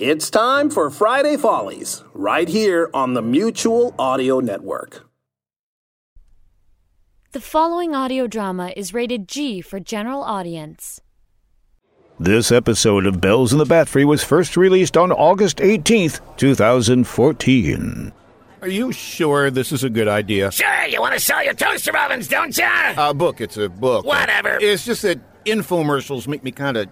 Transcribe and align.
It's 0.00 0.30
time 0.30 0.70
for 0.70 0.90
Friday 0.90 1.36
Follies, 1.36 2.04
right 2.14 2.46
here 2.46 2.88
on 2.94 3.14
the 3.14 3.20
Mutual 3.20 3.96
Audio 3.98 4.38
Network. 4.38 5.08
The 7.32 7.40
following 7.40 7.96
audio 7.96 8.28
drama 8.28 8.72
is 8.76 8.94
rated 8.94 9.26
G 9.26 9.60
for 9.60 9.80
general 9.80 10.22
audience. 10.22 11.00
This 12.20 12.52
episode 12.52 13.06
of 13.06 13.20
Bells 13.20 13.52
in 13.52 13.58
the 13.58 13.64
Batfry 13.64 14.04
was 14.04 14.22
first 14.22 14.56
released 14.56 14.96
on 14.96 15.10
August 15.10 15.56
18th, 15.56 16.20
2014. 16.36 18.12
Are 18.62 18.68
you 18.68 18.92
sure 18.92 19.50
this 19.50 19.72
is 19.72 19.82
a 19.82 19.90
good 19.90 20.06
idea? 20.06 20.52
Sure, 20.52 20.86
you 20.86 21.00
want 21.00 21.14
to 21.14 21.20
sell 21.20 21.42
your 21.42 21.54
toaster 21.54 21.96
ovens, 21.96 22.28
don't 22.28 22.56
you? 22.56 22.68
A 22.96 23.12
book, 23.12 23.40
it's 23.40 23.56
a 23.56 23.68
book. 23.68 24.06
Whatever. 24.06 24.58
It's 24.60 24.84
just 24.84 25.02
that 25.02 25.18
infomercials 25.44 26.28
make 26.28 26.44
me 26.44 26.52
kind 26.52 26.76
of 26.76 26.88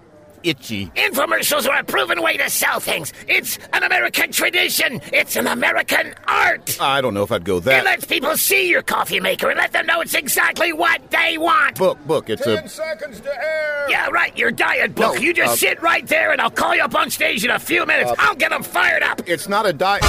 itchy. 0.46 0.86
Infomercials 0.95 1.68
are 1.68 1.80
a 1.80 1.84
proven 1.84 2.23
way 2.23 2.36
to 2.36 2.48
sell 2.48 2.78
things. 2.78 3.12
It's 3.28 3.59
an 3.73 3.82
American 3.82 4.30
tradition. 4.30 5.00
It's 5.12 5.37
an 5.37 5.46
American 5.46 6.15
art. 6.26 6.79
I 6.80 7.01
don't 7.01 7.15
know 7.15 7.24
if 7.24 7.32
I'd 7.32 7.45
go 7.45 7.59
that. 7.60 7.80
It 7.80 7.84
lets 7.84 8.04
people 8.04 8.37
see 8.37 8.71
your 8.71 8.82
coffee 8.82 9.21
maker 9.21 9.51
and 9.51 9.59
let 9.59 9.73
them 9.73 9.87
know 9.87 10.01
it's 10.01 10.15
exactly 10.15 10.73
what 10.73 11.10
they 11.10 11.37
want. 11.37 11.76
Book, 11.76 11.98
book, 12.06 12.30
it's 12.30 12.45
Ten 12.45 12.65
a. 12.65 12.68
seconds 12.68 13.21
to 13.21 13.34
air. 13.34 13.87
Yeah, 13.88 14.09
right, 14.09 14.37
your 14.38 14.52
diet 14.52 14.95
book. 14.95 15.16
No, 15.16 15.21
you 15.21 15.34
just 15.34 15.54
uh, 15.54 15.56
sit 15.56 15.82
right 15.82 16.06
there 16.06 16.30
and 16.32 16.40
I'll 16.40 16.51
call 16.51 16.74
you 16.74 16.82
up 16.82 16.95
on 16.95 17.10
stage 17.10 17.45
in 17.45 17.51
a 17.51 17.59
few 17.59 17.84
minutes. 17.84 18.12
I'll 18.18 18.37
get 18.37 18.51
them 18.51 18.62
fired 18.62 19.02
up. 19.02 19.23
It's 19.26 19.49
not 19.49 19.66
a 19.66 19.73
diet. 19.73 20.02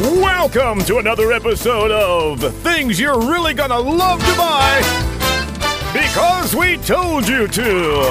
Welcome 0.00 0.84
to 0.84 0.98
another 0.98 1.32
episode 1.32 1.90
of 1.90 2.40
Things 2.62 3.00
You're 3.00 3.18
Really 3.18 3.52
Gonna 3.52 3.80
Love 3.80 4.20
to 4.20 4.36
Buy 4.36 5.07
Because 5.98 6.54
We 6.54 6.76
Told 6.76 7.26
You 7.26 7.48
to. 7.48 8.02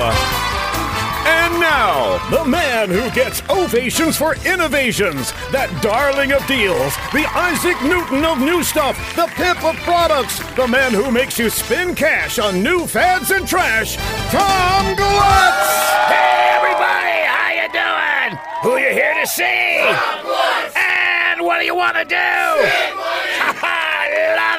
And 1.25 1.53
now, 1.57 2.19
the 2.29 2.43
man 2.43 2.89
who 2.89 3.09
gets 3.11 3.41
ovations 3.49 4.17
for 4.17 4.35
innovations, 4.45 5.31
that 5.53 5.71
darling 5.81 6.33
of 6.33 6.45
deals, 6.47 6.95
the 7.15 7.23
Isaac 7.31 7.81
Newton 7.83 8.25
of 8.25 8.39
new 8.39 8.61
stuff, 8.61 8.97
the 9.15 9.27
pimp 9.35 9.63
of 9.63 9.77
products, 9.87 10.39
the 10.55 10.67
man 10.67 10.91
who 10.91 11.09
makes 11.11 11.39
you 11.39 11.49
spend 11.49 11.95
cash 11.95 12.39
on 12.39 12.61
new 12.61 12.85
fads 12.87 13.31
and 13.31 13.47
trash, 13.47 13.95
Tom 14.35 14.83
Glutz! 14.99 15.67
Hey, 16.11 16.59
everybody, 16.59 17.23
how 17.23 17.55
you 17.55 17.67
doing? 17.71 18.39
Who 18.63 18.77
you 18.83 18.91
here 18.91 19.15
to 19.15 19.27
see? 19.27 19.79
Tom 19.79 20.25
Glutz! 20.25 20.75
And 20.75 21.41
what 21.41 21.59
do 21.59 21.65
you 21.65 21.75
want 21.75 21.95
to 21.95 22.03
do? 22.03 23.06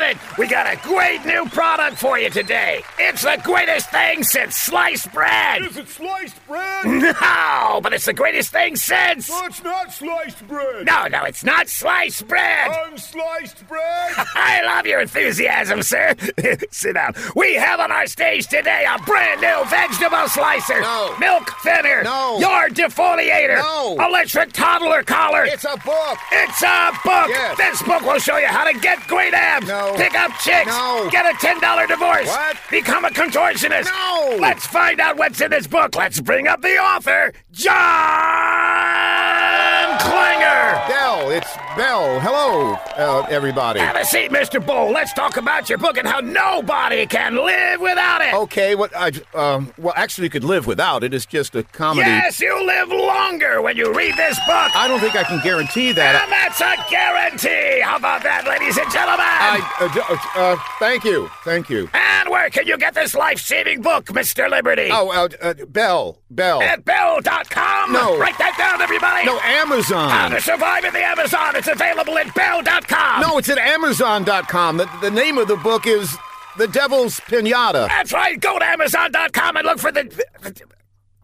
I 0.09 0.13
love 0.13 0.33
it. 0.33 0.39
We 0.39 0.47
got 0.47 0.67
a 0.73 0.77
great 0.87 1.25
new 1.25 1.47
product 1.51 1.97
for 1.99 2.19
you 2.19 2.31
today. 2.31 2.83
It's 2.99 3.23
the 3.23 3.39
greatest 3.43 3.91
thing 3.91 4.23
since 4.23 4.57
sliced 4.57 5.13
bread. 5.13 5.63
Is 5.63 5.77
it 5.77 5.89
sliced 5.89 6.47
bread? 6.47 6.69
No, 7.21 7.81
but 7.83 7.93
it's 7.93 8.05
the 8.05 8.13
greatest 8.13 8.51
thing 8.53 8.77
since. 8.77 9.29
no, 9.29 9.45
it's 9.47 9.63
not 9.63 9.93
sliced 9.93 10.47
bread. 10.47 10.87
No, 10.87 11.07
no, 11.09 11.25
it's 11.25 11.43
not 11.45 11.69
sliced 11.69 12.27
bread. 12.29 12.71
Unsliced 12.71 13.67
bread. 13.69 14.13
I 14.17 14.63
love 14.65 14.87
your 14.87 15.01
enthusiasm, 15.01 15.83
sir. 15.83 16.15
Sit 16.71 16.95
down. 16.95 17.15
We 17.37 17.55
have 17.55 17.81
on 17.81 17.91
our 17.93 18.07
stage 18.07 18.47
today 18.47 18.87
a 18.89 19.01
brand 19.03 19.41
new 19.41 19.65
vegetable 19.69 20.29
slicer, 20.29 20.81
No. 20.81 21.17
milk 21.19 21.51
thinner, 21.63 22.03
No. 22.05 22.39
yard 22.39 22.75
defoliator, 22.75 23.59
No. 23.59 23.97
electric 24.09 24.53
toddler 24.53 25.03
collar. 25.03 25.45
It's 25.45 25.65
a 25.65 25.77
book. 25.85 26.19
It's 26.33 26.63
a 26.63 26.93
book. 27.05 27.29
Yes. 27.29 27.57
This 27.59 27.83
book 27.83 28.03
will 28.03 28.21
show 28.21 28.37
you 28.39 28.47
how 28.47 28.71
to 28.71 28.79
get 28.79 29.05
great 29.09 29.35
abs, 29.35 29.67
No. 29.67 29.95
Pick 29.99 30.15
up 30.15 30.31
chicks, 30.41 30.67
No. 30.67 31.09
get 31.11 31.27
a 31.27 31.35
$10 31.39 31.87
divorce, 31.87 32.27
What? 32.29 32.57
become 32.71 33.05
a 33.05 33.11
contortionist. 33.11 33.87
No. 33.87 34.37
Let's 34.39 34.67
find 34.67 35.01
out 35.01 35.17
what's 35.17 35.41
in 35.41 35.51
this 35.51 35.67
book. 35.67 35.95
Let's 35.97 36.21
bring 36.21 36.47
up 36.49 36.63
the 36.63 36.79
author, 36.79 37.33
John 37.53 39.18
it's 41.39 41.57
Bell. 41.77 42.19
Hello, 42.21 42.75
uh, 42.97 43.27
everybody. 43.31 43.79
Have 43.79 43.95
a 43.95 44.05
seat, 44.05 44.31
Mr. 44.33 44.65
Bull. 44.65 44.91
Let's 44.91 45.13
talk 45.13 45.37
about 45.37 45.69
your 45.69 45.79
book 45.79 45.97
and 45.97 46.07
how 46.07 46.19
nobody 46.19 47.07
can 47.07 47.37
live 47.37 47.81
without 47.81 48.21
it. 48.21 48.35
Okay, 48.35 48.75
what 48.75 48.91
I 48.97 49.13
um 49.35 49.73
well 49.79 49.95
actually 49.97 50.25
you 50.25 50.31
could 50.31 50.43
live 50.45 50.67
without 50.67 51.05
it. 51.05 51.15
It's 51.15 51.27
just 51.27 51.55
a 51.55 51.63
comedy. 51.63 52.09
Yes, 52.11 52.41
you 52.41 52.67
live 52.67 52.89
longer 52.89 53.63
when 53.63 53.77
you 53.77 53.95
read 53.95 54.17
this 54.17 54.37
book. 54.47 54.75
I 54.77 54.87
don't 54.89 54.99
think 54.99 55.15
I 55.15 55.23
can 55.23 55.41
guarantee 55.45 55.93
that. 55.93 56.23
and 56.23 56.33
that's 56.33 56.61
a 56.61 56.91
guarantee. 56.91 57.81
How 57.83 57.97
about 57.97 58.23
that, 58.25 58.45
ladies 58.47 58.77
and 58.77 58.91
gentlemen? 58.91 59.25
I 59.25 59.77
uh, 59.81 59.95
d- 59.95 60.01
uh, 60.35 60.57
thank 60.81 61.05
you, 61.05 61.31
thank 61.45 61.71
you. 61.71 61.89
and 61.95 62.29
where 62.31 62.51
can 62.51 62.67
you 62.67 62.77
get 62.77 62.95
this 62.95 63.15
life-saving 63.15 63.81
book, 63.83 64.07
Mr. 64.07 64.51
Liberty? 64.51 64.89
Oh, 64.91 65.11
uh, 65.11 65.29
uh, 65.41 65.55
Bell, 65.69 66.19
Bell. 66.31 66.61
At 66.63 66.85
Bell.com. 66.85 67.93
No. 67.93 68.19
Write 68.19 68.37
that 68.39 68.57
down, 68.59 68.83
everybody. 68.83 69.25
No, 69.25 69.39
Amazon. 69.41 70.11
How 70.11 70.29
to 70.29 70.41
survive 70.41 70.85
in 70.85 70.93
the 70.93 71.05
Amazon. 71.05 71.28
It's 71.33 71.69
available 71.69 72.17
at 72.19 72.35
Bell.com. 72.35 73.21
No, 73.23 73.39
it's 73.39 73.49
at 73.49 73.59
Amazon.com. 73.59 74.77
The, 74.79 74.89
the 75.01 75.11
name 75.11 75.39
of 75.39 75.49
the 75.49 75.57
book 75.57 75.87
is 75.87 76.17
The 76.57 76.69
Devil's 76.69 77.21
Pinata. 77.21 77.89
That's 77.89 78.13
right. 78.13 78.39
Go 78.41 78.59
to 78.59 78.65
Amazon.com 78.65 79.57
and 79.57 79.67
look 79.67 79.79
for 79.79 79.93
the. 79.93 80.05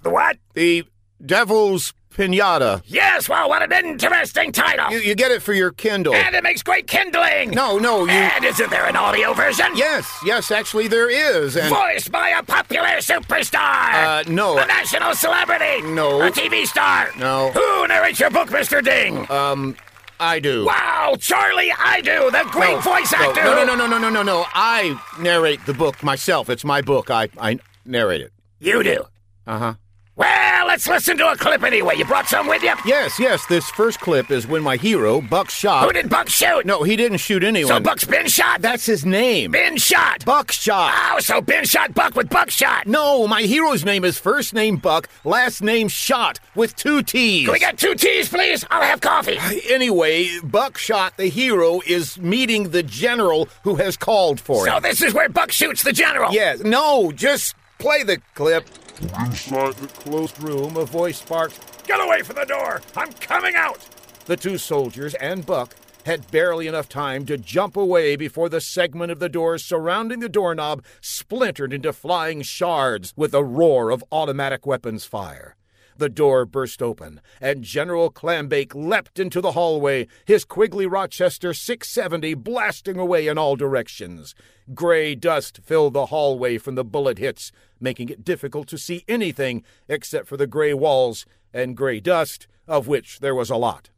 The 0.02 0.10
what? 0.10 0.36
The 0.54 0.84
Devil's 1.24 1.94
Pinata. 2.14 2.82
Yes, 2.86 3.28
well, 3.28 3.48
what 3.48 3.62
an 3.62 3.72
interesting 3.86 4.52
title. 4.52 4.90
You, 4.92 4.98
you 4.98 5.14
get 5.16 5.32
it 5.32 5.42
for 5.42 5.52
your 5.52 5.72
Kindle. 5.72 6.14
and 6.14 6.36
it 6.36 6.44
makes 6.44 6.62
great 6.62 6.86
kindling. 6.86 7.50
No, 7.50 7.76
no, 7.78 8.04
you. 8.04 8.10
And 8.10 8.44
isn't 8.44 8.70
there 8.70 8.86
an 8.86 8.94
audio 8.96 9.32
version? 9.32 9.66
Yes, 9.74 10.08
yes, 10.24 10.50
actually 10.52 10.86
there 10.86 11.10
is. 11.10 11.56
And 11.56 11.74
Voiced 11.74 12.12
by 12.12 12.28
a 12.28 12.42
popular 12.44 12.86
superstar. 12.98 13.94
Uh, 13.94 14.24
no. 14.30 14.58
A 14.58 14.66
national 14.66 15.14
celebrity. 15.14 15.82
No. 15.90 16.22
A 16.22 16.30
TV 16.30 16.66
star. 16.66 17.08
No. 17.18 17.50
Who 17.50 17.88
narrates 17.88 18.20
your 18.20 18.30
book, 18.30 18.48
Mr. 18.50 18.84
Ding? 18.84 19.28
um, 19.30 19.74
I 20.20 20.38
do. 20.38 20.64
wow, 20.64 21.16
Charlie 21.18 21.72
I 21.76 22.00
do, 22.00 22.30
the 22.30 22.44
great 22.50 22.74
No, 22.74 22.80
voice 22.80 23.12
actor. 23.12 23.42
No, 23.44 23.64
no, 23.64 23.64
no, 23.64 23.74
no, 23.74 23.86
no, 23.86 23.98
no, 23.98 24.10
no, 24.10 24.22
no. 24.22 24.44
I 24.54 24.98
narrate 25.20 25.64
the 25.66 25.74
book 25.74 26.02
myself. 26.02 26.48
It's 26.48 26.64
my 26.64 26.80
book. 26.82 27.10
I, 27.10 27.28
I 27.38 27.58
narrate 27.84 28.20
it. 28.20 28.32
You 28.60 28.82
do. 28.82 29.04
Uh 29.46 29.58
huh. 29.58 29.74
Well, 30.16 30.66
let's 30.68 30.86
listen 30.86 31.16
to 31.18 31.28
a 31.32 31.36
clip 31.36 31.64
anyway. 31.64 31.96
You 31.96 32.04
brought 32.04 32.28
some 32.28 32.46
with 32.46 32.62
you? 32.62 32.72
Yes, 32.86 33.18
yes. 33.18 33.44
This 33.46 33.68
first 33.70 33.98
clip 33.98 34.30
is 34.30 34.46
when 34.46 34.62
my 34.62 34.76
hero, 34.76 35.20
Buck, 35.20 35.50
shot. 35.50 35.84
Who 35.84 35.92
did 35.92 36.08
Buck 36.08 36.28
shoot? 36.28 36.64
No, 36.64 36.84
he 36.84 36.94
didn't 36.94 37.18
shoot 37.18 37.42
So 37.42 37.48
anyone. 37.48 37.82
Buck's 37.82 38.04
been 38.04 38.28
shot? 38.28 38.62
That's 38.62 38.86
his 38.86 39.04
name. 39.04 39.50
been 39.50 39.76
shot. 39.76 40.24
Buck 40.24 40.52
shot. 40.52 40.94
Oh, 41.12 41.18
so 41.18 41.40
Ben 41.40 41.64
shot 41.64 41.94
Buck 41.94 42.14
with 42.14 42.28
buckshot. 42.28 42.86
No, 42.86 43.26
my 43.26 43.42
hero's 43.42 43.84
name 43.84 44.04
is 44.04 44.16
first 44.16 44.54
name 44.54 44.76
Buck, 44.76 45.08
last 45.24 45.62
name 45.62 45.88
Shot 45.88 46.38
with 46.54 46.76
two 46.76 47.02
T's. 47.02 47.46
Can 47.46 47.52
we 47.52 47.58
get 47.58 47.76
two 47.76 47.96
T's, 47.96 48.28
please? 48.28 48.64
I'll 48.70 48.82
have 48.82 49.00
coffee. 49.00 49.36
Uh, 49.38 49.50
anyway, 49.68 50.28
Buckshot, 50.44 51.16
the 51.16 51.26
hero, 51.26 51.80
is 51.88 52.20
meeting 52.20 52.70
the 52.70 52.84
general 52.84 53.48
who 53.64 53.74
has 53.76 53.96
called 53.96 54.38
for 54.38 54.64
him. 54.64 54.74
So 54.74 54.80
this 54.80 55.02
is 55.02 55.12
where 55.12 55.28
Buck 55.28 55.50
shoots 55.50 55.82
the 55.82 55.92
general. 55.92 56.32
Yes, 56.32 56.60
no, 56.60 57.10
just 57.10 57.56
play 57.78 58.04
the 58.04 58.18
clip. 58.34 58.68
Inside 59.00 59.74
the 59.74 59.88
closed 59.88 60.40
room. 60.42 60.76
A 60.76 60.84
voice 60.84 61.22
barked, 61.22 61.86
Get 61.86 62.00
away 62.00 62.22
from 62.22 62.36
the 62.36 62.44
door. 62.46 62.80
I'm 62.96 63.12
coming 63.14 63.54
out. 63.56 63.78
The 64.26 64.36
two 64.36 64.56
soldiers 64.56 65.14
and 65.14 65.44
Buck 65.44 65.76
had 66.06 66.30
barely 66.30 66.66
enough 66.66 66.88
time 66.88 67.26
to 67.26 67.36
jump 67.36 67.76
away 67.76 68.16
before 68.16 68.48
the 68.48 68.60
segment 68.60 69.10
of 69.10 69.18
the 69.18 69.28
door 69.28 69.58
surrounding 69.58 70.20
the 70.20 70.28
doorknob 70.28 70.84
splintered 71.00 71.72
into 71.72 71.92
flying 71.92 72.42
shards 72.42 73.12
with 73.16 73.34
a 73.34 73.44
roar 73.44 73.90
of 73.90 74.04
automatic 74.12 74.66
weapons 74.66 75.04
fire. 75.04 75.56
The 75.96 76.08
door 76.08 76.44
burst 76.44 76.82
open, 76.82 77.20
and 77.40 77.62
General 77.62 78.10
Clambake 78.10 78.74
leapt 78.74 79.20
into 79.20 79.40
the 79.40 79.52
hallway, 79.52 80.08
his 80.24 80.44
Quigley 80.44 80.86
Rochester 80.86 81.54
670 81.54 82.34
blasting 82.34 82.98
away 82.98 83.28
in 83.28 83.38
all 83.38 83.54
directions. 83.54 84.34
Gray 84.74 85.14
dust 85.14 85.60
filled 85.62 85.92
the 85.92 86.06
hallway 86.06 86.58
from 86.58 86.74
the 86.74 86.84
bullet 86.84 87.18
hits, 87.18 87.52
making 87.78 88.08
it 88.08 88.24
difficult 88.24 88.66
to 88.68 88.78
see 88.78 89.04
anything 89.06 89.62
except 89.88 90.26
for 90.26 90.36
the 90.36 90.48
gray 90.48 90.74
walls 90.74 91.26
and 91.52 91.76
gray 91.76 92.00
dust, 92.00 92.48
of 92.66 92.88
which 92.88 93.20
there 93.20 93.34
was 93.34 93.50
a 93.50 93.56
lot. 93.56 93.90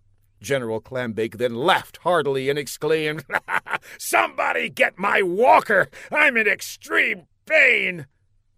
General 0.43 0.83
Clambake 0.83 1.39
then 1.39 1.55
laughed 1.55 1.99
heartily 1.99 2.51
and 2.51 2.59
exclaimed, 2.59 3.25
Somebody 3.99 4.69
get 4.69 4.99
my 4.99 5.23
walker. 5.23 5.89
I'm 6.13 6.37
in 6.37 6.47
extreme 6.47 7.27
pain. 7.47 8.07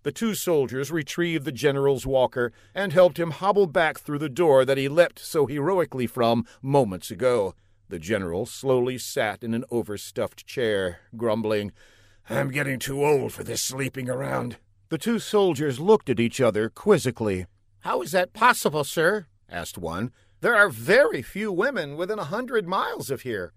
The 0.02 0.12
two 0.12 0.34
soldiers 0.34 0.90
retrieved 0.90 1.44
the 1.44 1.52
general's 1.52 2.06
walker 2.06 2.52
and 2.74 2.92
helped 2.92 3.18
him 3.18 3.32
hobble 3.32 3.66
back 3.66 3.98
through 3.98 4.20
the 4.20 4.28
door 4.28 4.64
that 4.64 4.78
he 4.78 4.88
leapt 4.88 5.18
so 5.18 5.46
heroically 5.46 6.06
from 6.06 6.46
moments 6.62 7.10
ago. 7.10 7.54
The 7.88 7.98
general 7.98 8.46
slowly 8.46 8.98
sat 8.98 9.42
in 9.42 9.54
an 9.54 9.64
overstuffed 9.70 10.46
chair, 10.46 11.00
grumbling, 11.16 11.72
I'm 12.30 12.50
getting 12.50 12.78
too 12.78 13.02
old 13.04 13.32
for 13.32 13.42
this 13.42 13.62
sleeping 13.62 14.10
around. 14.10 14.58
The 14.90 14.98
two 14.98 15.18
soldiers 15.18 15.80
looked 15.80 16.10
at 16.10 16.20
each 16.20 16.40
other 16.40 16.68
quizzically. 16.68 17.46
How 17.80 18.02
is 18.02 18.12
that 18.12 18.34
possible, 18.34 18.84
sir? 18.84 19.26
asked 19.48 19.78
one. 19.78 20.12
There 20.42 20.54
are 20.54 20.68
very 20.68 21.22
few 21.22 21.50
women 21.50 21.96
within 21.96 22.18
a 22.18 22.24
hundred 22.24 22.68
miles 22.68 23.10
of 23.10 23.22
here. 23.22 23.54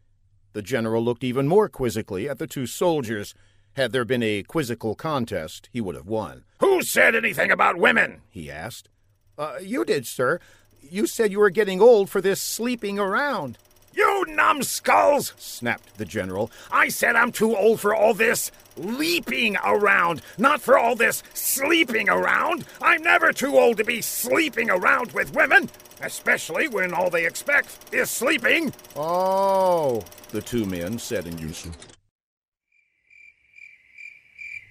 The 0.53 0.61
general 0.61 1.03
looked 1.03 1.23
even 1.23 1.47
more 1.49 1.67
quizzically 1.67 2.29
at 2.29 2.39
the 2.39 2.47
two 2.47 2.65
soldiers. 2.65 3.33
Had 3.75 3.93
there 3.93 4.03
been 4.05 4.23
a 4.23 4.43
quizzical 4.43 4.95
contest, 4.95 5.69
he 5.71 5.79
would 5.79 5.95
have 5.95 6.07
won. 6.07 6.43
Who 6.59 6.81
said 6.83 7.15
anything 7.15 7.51
about 7.51 7.77
women? 7.77 8.21
he 8.29 8.51
asked. 8.51 8.89
Uh, 9.37 9.55
you 9.61 9.85
did, 9.85 10.05
sir. 10.05 10.39
You 10.81 11.07
said 11.07 11.31
you 11.31 11.39
were 11.39 11.49
getting 11.49 11.81
old 11.81 12.09
for 12.09 12.19
this 12.19 12.41
sleeping 12.41 12.99
around. 12.99 13.57
You 13.93 14.25
numbskulls! 14.27 15.33
snapped 15.37 15.97
the 15.97 16.05
general. 16.05 16.51
I 16.69 16.89
said 16.89 17.15
I'm 17.15 17.31
too 17.31 17.55
old 17.55 17.79
for 17.79 17.95
all 17.95 18.13
this 18.13 18.51
leaping 18.75 19.57
around, 19.63 20.21
not 20.37 20.61
for 20.61 20.77
all 20.77 20.95
this 20.95 21.23
sleeping 21.33 22.09
around. 22.09 22.65
I'm 22.81 23.03
never 23.03 23.31
too 23.31 23.57
old 23.57 23.77
to 23.77 23.83
be 23.83 24.01
sleeping 24.01 24.69
around 24.69 25.11
with 25.13 25.33
women, 25.33 25.69
especially 26.01 26.67
when 26.67 26.93
all 26.93 27.09
they 27.09 27.25
expect 27.25 27.93
is 27.93 28.09
sleeping. 28.09 28.73
Oh, 28.95 30.03
the 30.29 30.41
two 30.41 30.65
men 30.65 30.99
said 30.99 31.25
in 31.25 31.37
unison. 31.37 31.73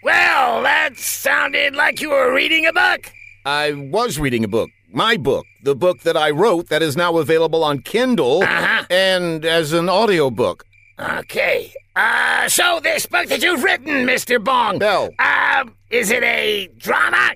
Well, 0.02 0.62
that 0.62 0.96
sounded 0.96 1.74
like 1.76 2.00
you 2.00 2.10
were 2.10 2.34
reading 2.34 2.66
a 2.66 2.72
book. 2.72 3.12
I 3.44 3.72
was 3.72 4.18
reading 4.18 4.44
a 4.44 4.48
book. 4.48 4.70
My 4.92 5.16
book. 5.16 5.46
The 5.62 5.74
book 5.74 6.00
that 6.02 6.16
I 6.16 6.30
wrote 6.30 6.68
that 6.68 6.82
is 6.82 6.96
now 6.96 7.18
available 7.18 7.62
on 7.62 7.80
Kindle 7.80 8.42
Uh-huh. 8.42 8.84
and 8.90 9.44
as 9.44 9.72
an 9.72 9.88
audiobook. 9.88 10.64
Okay. 10.98 11.72
Uh, 11.96 12.48
so 12.48 12.80
this 12.82 13.06
book 13.06 13.26
that 13.28 13.42
you've 13.42 13.62
written, 13.62 14.06
Mr. 14.06 14.42
Bong. 14.42 14.78
Bell. 14.78 15.10
Um, 15.18 15.74
is 15.90 16.10
it 16.10 16.22
a 16.22 16.68
drama? 16.78 17.32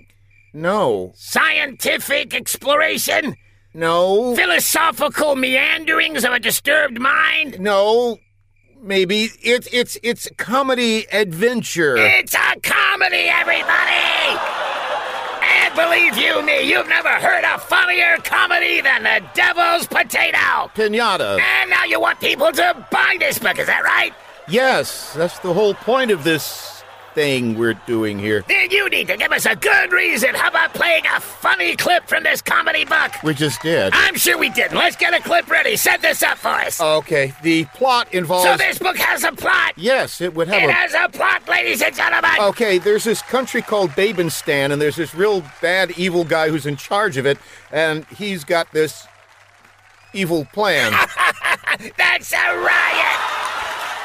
No. 0.53 1.13
Scientific 1.17 2.35
exploration? 2.35 3.35
No. 3.75 4.35
Philosophical 4.37 5.35
meanderings 5.37 6.25
of 6.25 6.33
a 6.33 6.39
disturbed 6.39 7.01
mind? 7.01 7.59
No. 7.61 8.19
Maybe 8.85 9.31
it's 9.41 9.67
it's 9.73 9.97
it's 10.03 10.29
comedy 10.37 11.07
adventure. 11.11 11.97
It's 11.97 12.35
a 12.35 12.61
comedy, 12.63 13.31
everybody! 13.31 14.39
And 15.43 15.75
believe 15.75 16.19
you 16.19 16.43
me, 16.45 16.69
you've 16.69 16.89
never 16.89 17.09
heard 17.09 17.45
a 17.45 17.59
funnier 17.59 18.19
comedy 18.19 18.83
than 18.83 19.05
The 19.05 19.25
Devil's 19.33 19.87
Potato! 19.87 20.71
Pinata. 20.75 21.41
And 21.41 21.71
now 21.71 21.85
you 21.85 21.99
want 21.99 22.21
people 22.21 22.53
to 22.53 22.87
buy 22.91 23.17
this 23.19 23.39
book, 23.39 23.59
is 23.59 23.69
that 23.69 23.85
right? 23.85 24.13
Yes, 24.49 25.15
that's 25.15 25.39
the 25.39 25.55
whole 25.55 25.73
point 25.73 26.11
of 26.11 26.23
this 26.23 26.74
thing 27.15 27.57
we're 27.59 27.75
doing 27.87 28.19
here. 28.19 28.45
Then 28.49 28.71
you 28.71 28.89
need 28.91 29.07
to 29.09 29.17
give 29.17 29.31
us 29.33 29.47
a 29.47 29.55
good 29.57 29.93
reason. 29.93 30.35
How 30.35 30.49
about 30.49 30.75
playing 30.75 31.05
a 31.07 31.21
funny 31.21 31.77
clip 31.77 32.09
from 32.09 32.23
this 32.25 32.43
comedy 32.43 32.85
book? 32.85 33.13
We 33.23 33.35
just 33.35 33.63
did. 33.63 33.93
I'm 33.95 34.17
sure 34.17 34.37
we 34.37 34.51
didn't. 34.51 34.77
Let's 34.77 34.97
get 34.97 35.15
a 35.15 35.21
clip 35.23 35.49
ready. 35.49 35.77
Set 35.77 36.03
this 36.03 36.23
up 36.23 36.39
for 36.39 36.49
us. 36.49 36.81
Okay, 36.81 37.33
the 37.43 37.65
plot 37.67 38.13
involves. 38.13 38.45
so 38.49 38.57
this 38.57 38.79
book 38.79 38.97
has 38.97 39.25
a 39.25 39.33
plot. 39.33 39.73
yes, 39.77 40.21
it 40.21 40.35
would 40.35 40.49
have 40.49 40.63
It 40.63 40.69
a. 40.71 40.73
has 40.73 40.95
a 40.95 41.09
plot, 41.09 41.49
ladies 41.49 41.81
and 41.83 41.95
gentlemen. 41.95 42.31
Okay, 42.41 42.79
there's 42.79 43.05
this 43.05 43.23
country 43.23 43.63
called 43.63 43.91
Babenstan, 43.91 44.73
and 44.73 44.81
there's 44.83 44.97
this 44.97 45.15
real 45.15 45.43
bad, 45.63 45.93
evil 45.99 46.25
guy 46.25 46.49
who's 46.49 46.67
in 46.67 46.77
charge 46.77 47.17
of 47.17 47.27
it, 47.27 47.39
and 47.73 48.05
he's 48.07 48.45
got 48.45 48.71
this 48.73 49.07
evil 50.13 50.45
plan. 50.53 50.93
That's 51.97 52.33
a 52.33 52.57
riot. 52.59 53.44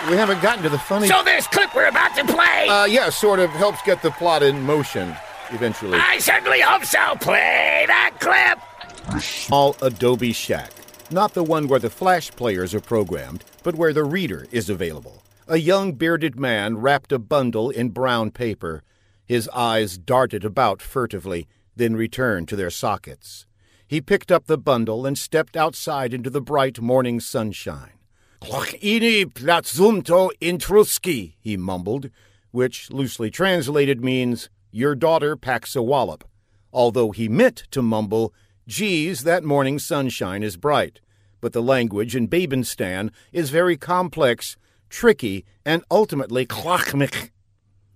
We 0.07 0.15
haven't 0.15 0.41
gotten 0.41 0.63
to 0.63 0.69
the 0.69 0.79
funny. 0.79 1.07
So 1.07 1.23
this 1.23 1.47
clip 1.47 1.73
we're 1.75 1.87
about 1.87 2.15
to 2.15 2.25
play, 2.25 2.67
uh, 2.69 2.85
yeah, 2.85 3.09
sort 3.09 3.39
of 3.39 3.49
helps 3.51 3.81
get 3.83 4.01
the 4.01 4.11
plot 4.11 4.43
in 4.43 4.61
motion 4.61 5.15
eventually. 5.51 5.97
I 5.97 6.19
certainly 6.19 6.61
hope 6.61 6.85
so. 6.85 7.15
Play 7.21 7.85
that 7.87 8.15
clip. 8.19 9.21
Small 9.21 9.75
Adobe 9.81 10.33
Shack. 10.33 10.71
Not 11.11 11.33
the 11.33 11.43
one 11.43 11.67
where 11.67 11.79
the 11.79 11.89
flash 11.89 12.29
players 12.31 12.75
are 12.75 12.79
programmed, 12.79 13.43
but 13.63 13.75
where 13.75 13.93
the 13.93 14.03
reader 14.03 14.45
is 14.51 14.69
available. 14.69 15.23
A 15.47 15.57
young 15.57 15.93
bearded 15.93 16.39
man 16.39 16.77
wrapped 16.77 17.11
a 17.11 17.17
bundle 17.17 17.71
in 17.71 17.89
brown 17.89 18.29
paper. 18.29 18.83
His 19.25 19.49
eyes 19.49 19.97
darted 19.97 20.45
about 20.45 20.81
furtively, 20.81 21.47
then 21.75 21.95
returned 21.95 22.47
to 22.49 22.55
their 22.55 22.69
sockets. 22.69 23.47
He 23.87 24.01
picked 24.01 24.31
up 24.31 24.45
the 24.45 24.57
bundle 24.59 25.07
and 25.07 25.17
stepped 25.17 25.57
outside 25.57 26.13
into 26.13 26.29
the 26.29 26.41
bright 26.41 26.79
morning 26.79 27.19
sunshine. 27.19 27.98
Ini 28.41 29.25
platzumto 29.25 30.29
intruski, 30.41 31.33
he 31.39 31.57
mumbled, 31.57 32.09
which, 32.51 32.89
loosely 32.91 33.29
translated, 33.29 34.03
means, 34.03 34.49
Your 34.71 34.95
daughter 34.95 35.35
packs 35.35 35.75
a 35.75 35.81
wallop. 35.81 36.23
Although 36.71 37.11
he 37.11 37.27
meant 37.27 37.63
to 37.71 37.81
mumble, 37.81 38.33
Geez, 38.67 39.23
that 39.23 39.43
morning 39.43 39.79
sunshine 39.79 40.43
is 40.43 40.55
bright. 40.55 41.01
But 41.41 41.53
the 41.53 41.61
language 41.61 42.15
in 42.15 42.27
Babenstan 42.27 43.09
is 43.31 43.49
very 43.49 43.77
complex, 43.77 44.57
tricky, 44.89 45.43
and 45.65 45.83
ultimately 45.89 46.45
klachmich. 46.45 47.31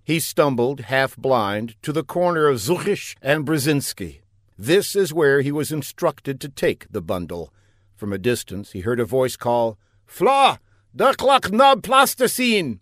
He 0.02 0.18
stumbled, 0.18 0.80
half 0.80 1.16
blind, 1.16 1.76
to 1.82 1.92
the 1.92 2.02
corner 2.02 2.48
of 2.48 2.58
Zuchish 2.58 3.16
and 3.22 3.46
Brzezinski. 3.46 4.20
This 4.58 4.94
is 4.94 5.14
where 5.14 5.40
he 5.40 5.52
was 5.52 5.72
instructed 5.72 6.40
to 6.40 6.48
take 6.48 6.86
the 6.90 7.00
bundle. 7.00 7.52
From 7.96 8.12
a 8.12 8.18
distance, 8.18 8.72
he 8.72 8.80
heard 8.80 9.00
a 9.00 9.04
voice 9.04 9.36
call, 9.36 9.78
Fla, 10.06 10.58
daklak 10.96 11.50
nab 11.50 11.82
plasticine. 11.82 12.80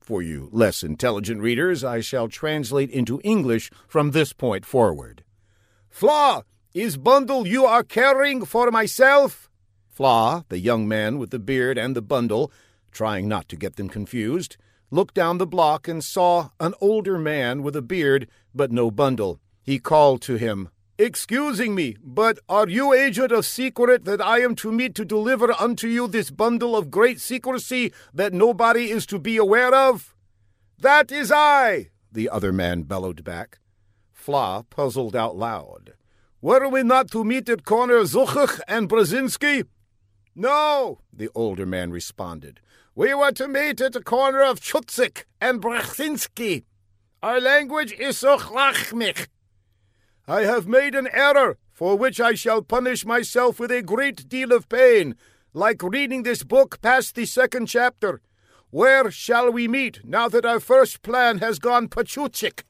For 0.00 0.22
you 0.22 0.48
less 0.52 0.82
intelligent 0.82 1.40
readers, 1.40 1.84
I 1.84 2.00
shall 2.00 2.28
translate 2.28 2.90
into 2.90 3.20
English 3.22 3.70
from 3.86 4.10
this 4.10 4.32
point 4.32 4.66
forward. 4.66 5.22
Fla, 5.88 6.44
is 6.74 6.96
bundle 6.96 7.46
you 7.46 7.66
are 7.66 7.84
carrying 7.84 8.44
for 8.44 8.70
myself? 8.70 9.50
Fla, 9.88 10.44
the 10.48 10.58
young 10.58 10.88
man 10.88 11.18
with 11.18 11.30
the 11.30 11.38
beard 11.38 11.76
and 11.76 11.94
the 11.94 12.02
bundle, 12.02 12.50
trying 12.90 13.28
not 13.28 13.48
to 13.50 13.56
get 13.56 13.76
them 13.76 13.88
confused, 13.88 14.56
looked 14.90 15.14
down 15.14 15.38
the 15.38 15.46
block 15.46 15.86
and 15.86 16.02
saw 16.02 16.50
an 16.58 16.74
older 16.80 17.18
man 17.18 17.62
with 17.62 17.76
a 17.76 17.82
beard 17.82 18.28
but 18.54 18.72
no 18.72 18.90
bundle. 18.90 19.40
He 19.62 19.78
called 19.78 20.22
to 20.22 20.36
him, 20.36 20.70
Excusing 20.98 21.74
me, 21.74 21.96
but 22.02 22.38
are 22.50 22.68
you 22.68 22.92
agent 22.92 23.32
of 23.32 23.46
secret 23.46 24.04
that 24.04 24.20
I 24.20 24.40
am 24.40 24.54
to 24.56 24.70
meet 24.70 24.94
to 24.96 25.06
deliver 25.06 25.52
unto 25.58 25.88
you 25.88 26.06
this 26.06 26.30
bundle 26.30 26.76
of 26.76 26.90
great 26.90 27.18
secrecy 27.18 27.92
that 28.12 28.34
nobody 28.34 28.90
is 28.90 29.06
to 29.06 29.18
be 29.18 29.38
aware 29.38 29.74
of? 29.74 30.14
That 30.78 31.10
is 31.10 31.32
I, 31.32 31.88
the 32.12 32.28
other 32.28 32.52
man 32.52 32.82
bellowed 32.82 33.24
back. 33.24 33.58
Fla 34.12 34.64
puzzled 34.68 35.16
out 35.16 35.34
loud. 35.34 35.94
Were 36.42 36.68
we 36.68 36.82
not 36.82 37.10
to 37.12 37.24
meet 37.24 37.48
at 37.48 37.64
corner 37.64 38.02
Zuchach 38.02 38.60
and 38.68 38.88
Brzezinski? 38.88 39.64
No, 40.34 41.00
the 41.12 41.30
older 41.34 41.64
man 41.64 41.90
responded. 41.90 42.60
We 42.94 43.14
were 43.14 43.32
to 43.32 43.48
meet 43.48 43.80
at 43.80 43.94
the 43.94 44.02
corner 44.02 44.42
of 44.42 44.60
Chutzik 44.60 45.24
and 45.40 45.62
Brzezinski. 45.62 46.64
Our 47.22 47.40
language 47.40 47.92
is 47.92 48.16
Sochlachmich. 48.16 49.28
I 50.28 50.42
have 50.42 50.68
made 50.68 50.94
an 50.94 51.08
error, 51.12 51.58
for 51.72 51.96
which 51.96 52.20
I 52.20 52.34
shall 52.34 52.62
punish 52.62 53.04
myself 53.04 53.58
with 53.58 53.72
a 53.72 53.82
great 53.82 54.28
deal 54.28 54.52
of 54.52 54.68
pain, 54.68 55.16
like 55.52 55.82
reading 55.82 56.22
this 56.22 56.44
book 56.44 56.80
past 56.80 57.16
the 57.16 57.26
second 57.26 57.66
chapter. 57.66 58.20
Where 58.70 59.10
shall 59.10 59.50
we 59.50 59.66
meet 59.66 60.04
now 60.04 60.28
that 60.28 60.46
our 60.46 60.60
first 60.60 61.02
plan 61.02 61.38
has 61.38 61.58
gone 61.58 61.88
pachuchik? 61.88 62.62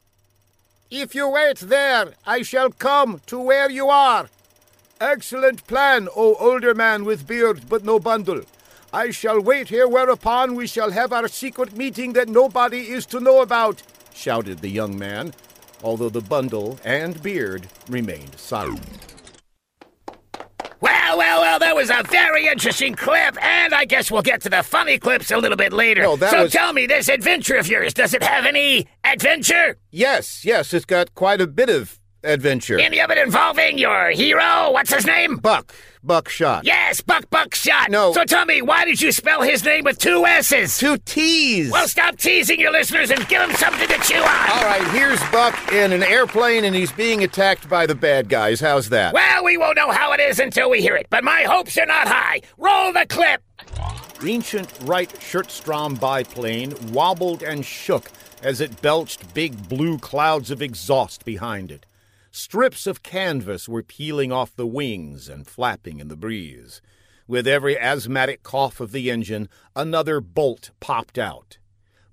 If 0.91 1.15
you 1.15 1.29
wait 1.29 1.59
there, 1.59 2.15
I 2.27 2.43
shall 2.43 2.71
come 2.71 3.21
to 3.27 3.39
where 3.39 3.71
you 3.71 3.89
are. 3.89 4.29
Excellent 5.01 5.67
plan, 5.67 6.09
O 6.17 6.35
older 6.37 6.75
man 6.75 7.05
with 7.05 7.27
beard 7.27 7.69
but 7.69 7.85
no 7.85 7.99
bundle. 7.99 8.43
I 8.95 9.11
shall 9.11 9.41
wait 9.41 9.69
here, 9.69 9.89
whereupon 9.89 10.55
we 10.55 10.67
shall 10.67 10.91
have 10.91 11.13
our 11.13 11.29
secret 11.29 11.77
meeting 11.77 12.15
that 12.15 12.29
nobody 12.29 12.91
is 12.91 13.05
to 13.07 13.21
know 13.21 13.43
about, 13.43 13.83
shouted 14.15 14.59
the 14.59 14.69
young 14.69 14.99
man, 14.99 15.35
although 15.83 16.09
the 16.09 16.21
bundle 16.21 16.79
and 16.85 17.23
beard 17.23 17.67
remained 17.89 18.39
silent. 18.39 18.81
Well, 20.81 21.17
well, 21.17 21.41
well, 21.41 21.59
that 21.61 21.77
was 21.77 21.91
a 21.91 22.03
very 22.11 22.49
interesting 22.49 22.95
clip, 22.95 23.41
and 23.43 23.73
I 23.73 23.85
guess 23.85 24.11
we'll 24.11 24.23
get 24.23 24.41
to 24.43 24.51
the 24.51 24.65
funny 24.65 24.99
clips 24.99 25.31
a 25.31 25.37
little 25.37 25.57
bit 25.57 25.73
later. 25.73 26.03
No, 26.03 26.17
so 26.17 26.43
was- 26.43 26.53
tell 26.53 26.73
me, 26.73 26.87
this 26.87 27.09
adventure 27.09 27.57
of 27.57 27.69
yours, 27.69 27.95
does 27.95 28.15
it 28.15 28.23
have 28.23 28.47
any 28.47 28.89
adventure? 29.05 29.77
Yes, 29.93 30.45
yes, 30.45 30.75
it's 30.75 30.85
got 30.85 31.15
quite 31.15 31.41
a 31.41 31.47
bit 31.47 31.69
of 31.69 32.01
adventure. 32.25 32.79
Any 32.79 33.01
of 33.01 33.11
it 33.11 33.19
involving 33.19 33.79
your 33.79 34.11
hero? 34.11 34.71
What's 34.71 34.93
his 34.93 35.07
name? 35.07 35.37
Buck. 35.37 35.75
Buckshot. 36.05 36.65
Yes, 36.65 37.01
Buck 37.01 37.31
Buckshot. 37.31 37.89
No. 37.91 38.13
So 38.13 38.25
tell 38.25 38.45
me, 38.45 38.61
why 38.61 38.85
did 38.85 39.01
you 39.01 39.13
spell 39.13 39.43
his 39.43 39.65
name 39.65 39.85
with 39.85 39.99
two 39.99 40.27
S's? 40.27 40.77
Two 40.77 40.97
T's. 40.99 41.71
Well, 41.71 41.87
stop 41.87 42.17
teasing 42.17 42.59
your 42.59 42.73
listeners 42.73 43.11
and 43.11 43.21
give 43.29 43.41
them 43.41 43.53
something 43.53 43.87
to 43.87 43.99
chew 43.99 44.17
on. 44.17 44.51
All 44.51 44.65
right, 44.65 44.87
here's 44.91 45.21
Buck 45.31 45.73
in 45.73 45.93
an 45.93 46.03
airplane 46.03 46.65
and 46.65 46.75
he's 46.75 46.91
being 46.91 47.23
attacked 47.23 47.69
by 47.69 47.87
the 47.87 47.95
bad 47.95 48.29
guys. 48.29 48.59
How's 48.59 48.89
that? 48.89 49.15
Well, 49.15 49.45
we 49.45 49.57
won't 49.57 49.77
know 49.77 49.93
how 49.93 50.13
it 50.13 50.19
is 50.19 50.41
until 50.41 50.71
we 50.71 50.81
hear 50.81 50.97
it, 50.97 51.07
but 51.09 51.23
my 51.23 51.43
hopes 51.43 51.79
are 51.79 51.87
not 51.87 52.09
high. 52.09 52.41
Roll 52.59 52.93
the 52.93 53.07
clip. 53.09 53.43
Ancient 54.25 54.73
Wright 54.83 55.09
Schertstrom 55.09 55.99
biplane 56.01 56.75
wobbled 56.93 57.43
and 57.43 57.65
shook 57.65 58.11
as 58.43 58.61
it 58.61 58.83
belched 58.83 59.33
big 59.35 59.69
blue 59.69 59.99
clouds 59.99 60.51
of 60.51 60.61
exhaust 60.63 61.25
behind 61.25 61.71
it. 61.71 61.87
Strips 62.35 62.87
of 62.87 63.03
canvas 63.03 63.69
were 63.69 63.83
peeling 63.83 64.33
off 64.33 64.57
the 64.57 64.67
wings 64.67 65.29
and 65.29 65.47
flapping 65.47 66.01
in 66.01 66.09
the 66.09 66.17
breeze. 66.17 66.81
With 67.27 67.47
every 67.47 67.79
asthmatic 67.79 68.43
cough 68.43 68.81
of 68.81 68.91
the 68.91 69.11
engine, 69.11 69.51
another 69.77 70.19
bolt 70.23 70.71
popped 70.81 71.19
out. 71.19 71.59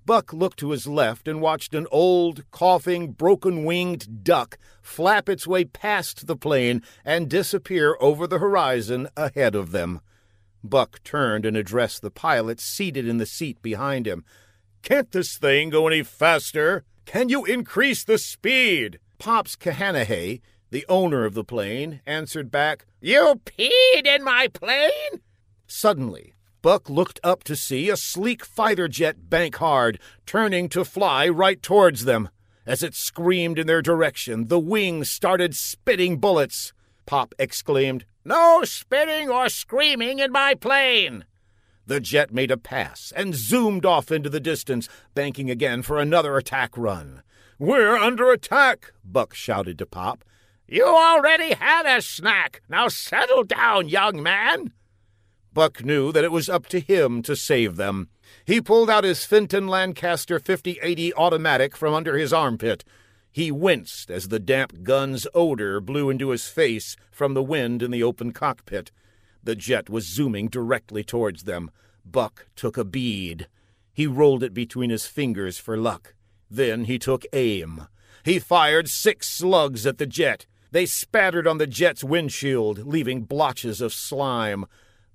Buck 0.04 0.34
looked 0.34 0.58
to 0.58 0.72
his 0.72 0.86
left 0.86 1.26
and 1.26 1.40
watched 1.40 1.74
an 1.74 1.86
old, 1.90 2.44
coughing, 2.50 3.12
broken 3.12 3.64
winged 3.64 4.22
duck 4.22 4.58
flap 4.82 5.26
its 5.30 5.46
way 5.46 5.64
past 5.64 6.26
the 6.26 6.36
plane 6.36 6.82
and 7.02 7.30
disappear 7.30 7.96
over 7.98 8.26
the 8.26 8.40
horizon 8.40 9.08
ahead 9.16 9.54
of 9.54 9.70
them. 9.72 10.00
Buck 10.62 11.02
turned 11.02 11.46
and 11.46 11.56
addressed 11.56 12.02
the 12.02 12.10
pilot 12.10 12.60
seated 12.60 13.08
in 13.08 13.16
the 13.16 13.24
seat 13.24 13.62
behind 13.62 14.06
him. 14.06 14.26
Can't 14.82 15.10
this 15.12 15.38
thing 15.38 15.70
go 15.70 15.86
any 15.86 16.02
faster? 16.02 16.84
Can 17.06 17.30
you 17.30 17.46
increase 17.46 18.04
the 18.04 18.18
speed? 18.18 18.98
Pops 19.20 19.54
Kahanahay, 19.54 20.40
the 20.70 20.86
owner 20.88 21.26
of 21.26 21.34
the 21.34 21.44
plane, 21.44 22.00
answered 22.06 22.50
back, 22.50 22.86
You 23.02 23.38
peed 23.44 24.06
in 24.06 24.24
my 24.24 24.48
plane? 24.48 25.20
Suddenly, 25.66 26.32
Buck 26.62 26.88
looked 26.88 27.20
up 27.22 27.44
to 27.44 27.54
see 27.54 27.90
a 27.90 27.98
sleek 27.98 28.46
fighter 28.46 28.88
jet 28.88 29.28
bank 29.28 29.56
hard, 29.56 30.00
turning 30.24 30.70
to 30.70 30.86
fly 30.86 31.28
right 31.28 31.62
towards 31.62 32.06
them. 32.06 32.30
As 32.64 32.82
it 32.82 32.94
screamed 32.94 33.58
in 33.58 33.66
their 33.66 33.82
direction, 33.82 34.48
the 34.48 34.58
wings 34.58 35.10
started 35.10 35.54
spitting 35.54 36.16
bullets. 36.16 36.72
Pop 37.04 37.34
exclaimed, 37.38 38.06
No 38.24 38.64
spitting 38.64 39.28
or 39.28 39.50
screaming 39.50 40.20
in 40.20 40.32
my 40.32 40.54
plane. 40.54 41.26
The 41.84 42.00
jet 42.00 42.32
made 42.32 42.50
a 42.50 42.56
pass 42.56 43.12
and 43.14 43.34
zoomed 43.34 43.84
off 43.84 44.10
into 44.10 44.30
the 44.30 44.40
distance, 44.40 44.88
banking 45.14 45.50
again 45.50 45.82
for 45.82 45.98
another 45.98 46.38
attack 46.38 46.70
run. 46.74 47.22
We're 47.60 47.94
under 47.94 48.32
attack, 48.32 48.90
Buck 49.04 49.34
shouted 49.34 49.76
to 49.80 49.86
Pop. 49.86 50.24
You 50.66 50.86
already 50.86 51.52
had 51.52 51.84
a 51.84 52.00
snack. 52.00 52.62
Now 52.70 52.88
settle 52.88 53.44
down, 53.44 53.86
young 53.86 54.22
man. 54.22 54.72
Buck 55.52 55.84
knew 55.84 56.10
that 56.10 56.24
it 56.24 56.32
was 56.32 56.48
up 56.48 56.68
to 56.68 56.80
him 56.80 57.20
to 57.20 57.36
save 57.36 57.76
them. 57.76 58.08
He 58.46 58.62
pulled 58.62 58.88
out 58.88 59.04
his 59.04 59.26
Fenton 59.26 59.68
Lancaster 59.68 60.38
5080 60.38 61.12
automatic 61.12 61.76
from 61.76 61.92
under 61.92 62.16
his 62.16 62.32
armpit. 62.32 62.82
He 63.30 63.52
winced 63.52 64.10
as 64.10 64.28
the 64.28 64.40
damp 64.40 64.82
gun's 64.82 65.26
odor 65.34 65.82
blew 65.82 66.08
into 66.08 66.30
his 66.30 66.48
face 66.48 66.96
from 67.10 67.34
the 67.34 67.42
wind 67.42 67.82
in 67.82 67.90
the 67.90 68.02
open 68.02 68.32
cockpit. 68.32 68.90
The 69.44 69.54
jet 69.54 69.90
was 69.90 70.06
zooming 70.06 70.48
directly 70.48 71.04
towards 71.04 71.42
them. 71.42 71.70
Buck 72.06 72.46
took 72.56 72.78
a 72.78 72.86
bead. 72.86 73.48
He 73.92 74.06
rolled 74.06 74.42
it 74.42 74.54
between 74.54 74.88
his 74.88 75.04
fingers 75.04 75.58
for 75.58 75.76
luck. 75.76 76.14
Then 76.50 76.84
he 76.84 76.98
took 76.98 77.24
aim. 77.32 77.86
He 78.24 78.38
fired 78.38 78.88
six 78.88 79.28
slugs 79.28 79.86
at 79.86 79.98
the 79.98 80.06
jet. 80.06 80.46
They 80.72 80.86
spattered 80.86 81.46
on 81.46 81.58
the 81.58 81.66
jet's 81.66 82.04
windshield, 82.04 82.86
leaving 82.86 83.22
blotches 83.22 83.80
of 83.80 83.92
slime. 83.92 84.66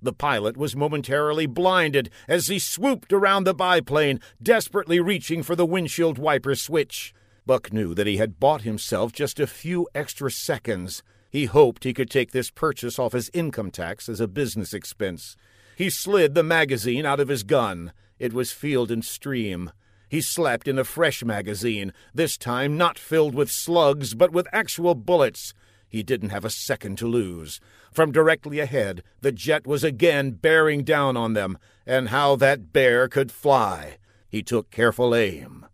The 0.02 0.14
pilot 0.14 0.58
was 0.58 0.76
momentarily 0.76 1.46
blinded 1.46 2.10
as 2.28 2.48
he 2.48 2.60
swooped 2.60 3.12
around 3.12 3.44
the 3.44 3.54
biplane, 3.54 4.20
desperately 4.42 5.00
reaching 5.00 5.44
for 5.44 5.56
the 5.56 5.66
windshield 5.66 6.18
wiper 6.18 6.56
switch. 6.56 7.14
Buck 7.46 7.72
knew 7.72 7.94
that 7.94 8.08
he 8.08 8.18
had 8.18 8.40
bought 8.40 8.62
himself 8.62 9.12
just 9.12 9.40
a 9.40 9.48
few 9.48 9.88
extra 9.96 10.32
seconds. 10.32 11.04
He 11.30 11.46
hoped 11.46 11.84
he 11.84 11.94
could 11.94 12.10
take 12.10 12.32
this 12.32 12.50
purchase 12.50 12.98
off 12.98 13.14
his 13.14 13.30
income 13.34 13.72
tax 13.72 14.10
as 14.10 14.20
a 14.20 14.28
business 14.28 14.74
expense. 14.74 15.36
He 15.76 15.90
slid 15.90 16.34
the 16.34 16.44
magazine 16.44 17.06
out 17.06 17.20
of 17.20 17.28
his 17.28 17.44
gun. 17.44 17.92
It 18.20 18.34
was 18.34 18.52
Field 18.52 18.92
and 18.92 19.04
Stream. 19.04 19.72
He 20.10 20.22
slapped 20.22 20.68
in 20.68 20.78
a 20.78 20.84
fresh 20.84 21.24
magazine, 21.24 21.94
this 22.14 22.38
time 22.38 22.78
not 22.78 23.00
filled 23.00 23.36
with 23.36 23.52
slugs, 23.52 24.14
but 24.14 24.32
with 24.32 24.48
actual 24.52 24.96
bullets. 24.96 25.54
He 25.88 26.04
didn't 26.04 26.30
have 26.30 26.46
a 26.46 26.50
second 26.50 26.98
to 26.98 27.08
lose. 27.08 27.60
From 27.92 28.12
directly 28.12 28.60
ahead, 28.60 29.04
the 29.22 29.32
jet 29.32 29.66
was 29.66 29.84
again 29.84 30.32
bearing 30.32 30.84
down 30.84 31.16
on 31.16 31.34
them, 31.34 31.58
and 31.86 32.10
how 32.10 32.36
that 32.36 32.74
bear 32.74 33.08
could 33.08 33.32
fly. 33.32 33.98
He 34.28 34.44
took 34.44 34.72
careful 34.72 35.16
aim. 35.16 35.66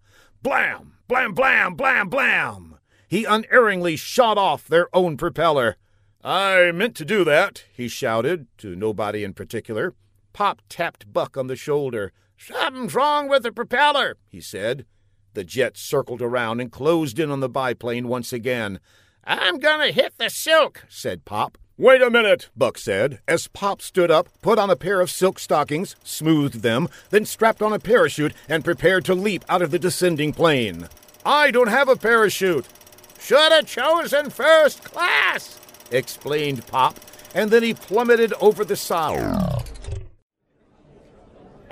Blam! 0.44 0.94
Blam, 1.08 1.34
blam, 1.34 1.76
blam, 1.76 2.08
blam! 2.08 2.78
He 3.08 3.26
unerringly 3.26 3.96
shot 3.98 4.38
off 4.38 4.68
their 4.68 4.88
own 4.96 5.18
propeller. 5.18 5.76
I 6.24 6.72
meant 6.72 6.96
to 6.98 7.06
do 7.06 7.24
that, 7.26 7.66
he 7.74 7.88
shouted, 7.88 8.48
to 8.60 8.76
nobody 8.76 9.24
in 9.24 9.34
particular. 9.34 9.94
Pop 10.34 10.62
tapped 10.70 11.12
Buck 11.12 11.38
on 11.38 11.48
the 11.48 11.56
shoulder. 11.56 12.12
Something's 12.38 12.96
wrong 12.96 13.30
with 13.30 13.44
the 13.44 13.52
propeller, 13.52 14.18
he 14.30 14.42
said. 14.42 14.86
The 15.34 15.44
jet 15.44 15.78
circled 15.78 16.22
around 16.22 16.60
and 16.60 16.72
closed 16.72 17.20
in 17.20 17.32
on 17.32 17.40
the 17.40 17.50
biplane 17.50 18.08
once 18.08 18.34
again. 18.34 18.80
I'm 19.24 19.60
gonna 19.60 19.92
hit 19.92 20.14
the 20.18 20.30
silk, 20.30 20.86
said 20.90 21.26
Pop. 21.26 21.58
Wait 21.78 22.02
a 22.02 22.10
minute, 22.10 22.50
Buck 22.56 22.78
said, 22.78 23.22
as 23.28 23.48
Pop 23.48 23.82
stood 23.82 24.12
up, 24.12 24.28
put 24.42 24.60
on 24.60 24.70
a 24.70 24.76
pair 24.76 25.02
of 25.02 25.10
silk 25.10 25.40
stockings, 25.40 25.96
smoothed 26.04 26.62
them, 26.62 26.88
then 27.10 27.26
strapped 27.26 27.62
on 27.62 27.74
a 27.74 27.80
parachute 27.80 28.34
and 28.50 28.66
prepared 28.66 29.06
to 29.06 29.16
leap 29.16 29.44
out 29.50 29.62
of 29.62 29.72
the 29.72 29.80
descending 29.80 30.34
plane. 30.34 30.88
I 31.26 31.50
don't 31.50 31.70
have 31.70 31.90
a 31.90 31.96
parachute. 31.96 32.68
Should 33.20 33.52
have 33.52 33.66
chosen 33.68 34.30
first 34.30 34.84
class, 34.84 35.60
explained 35.92 36.68
Pop, 36.68 37.00
and 37.34 37.50
then 37.50 37.64
he 37.64 37.74
plummeted 37.74 38.34
over 38.42 38.66
the 38.66 38.76
side. 38.76 39.64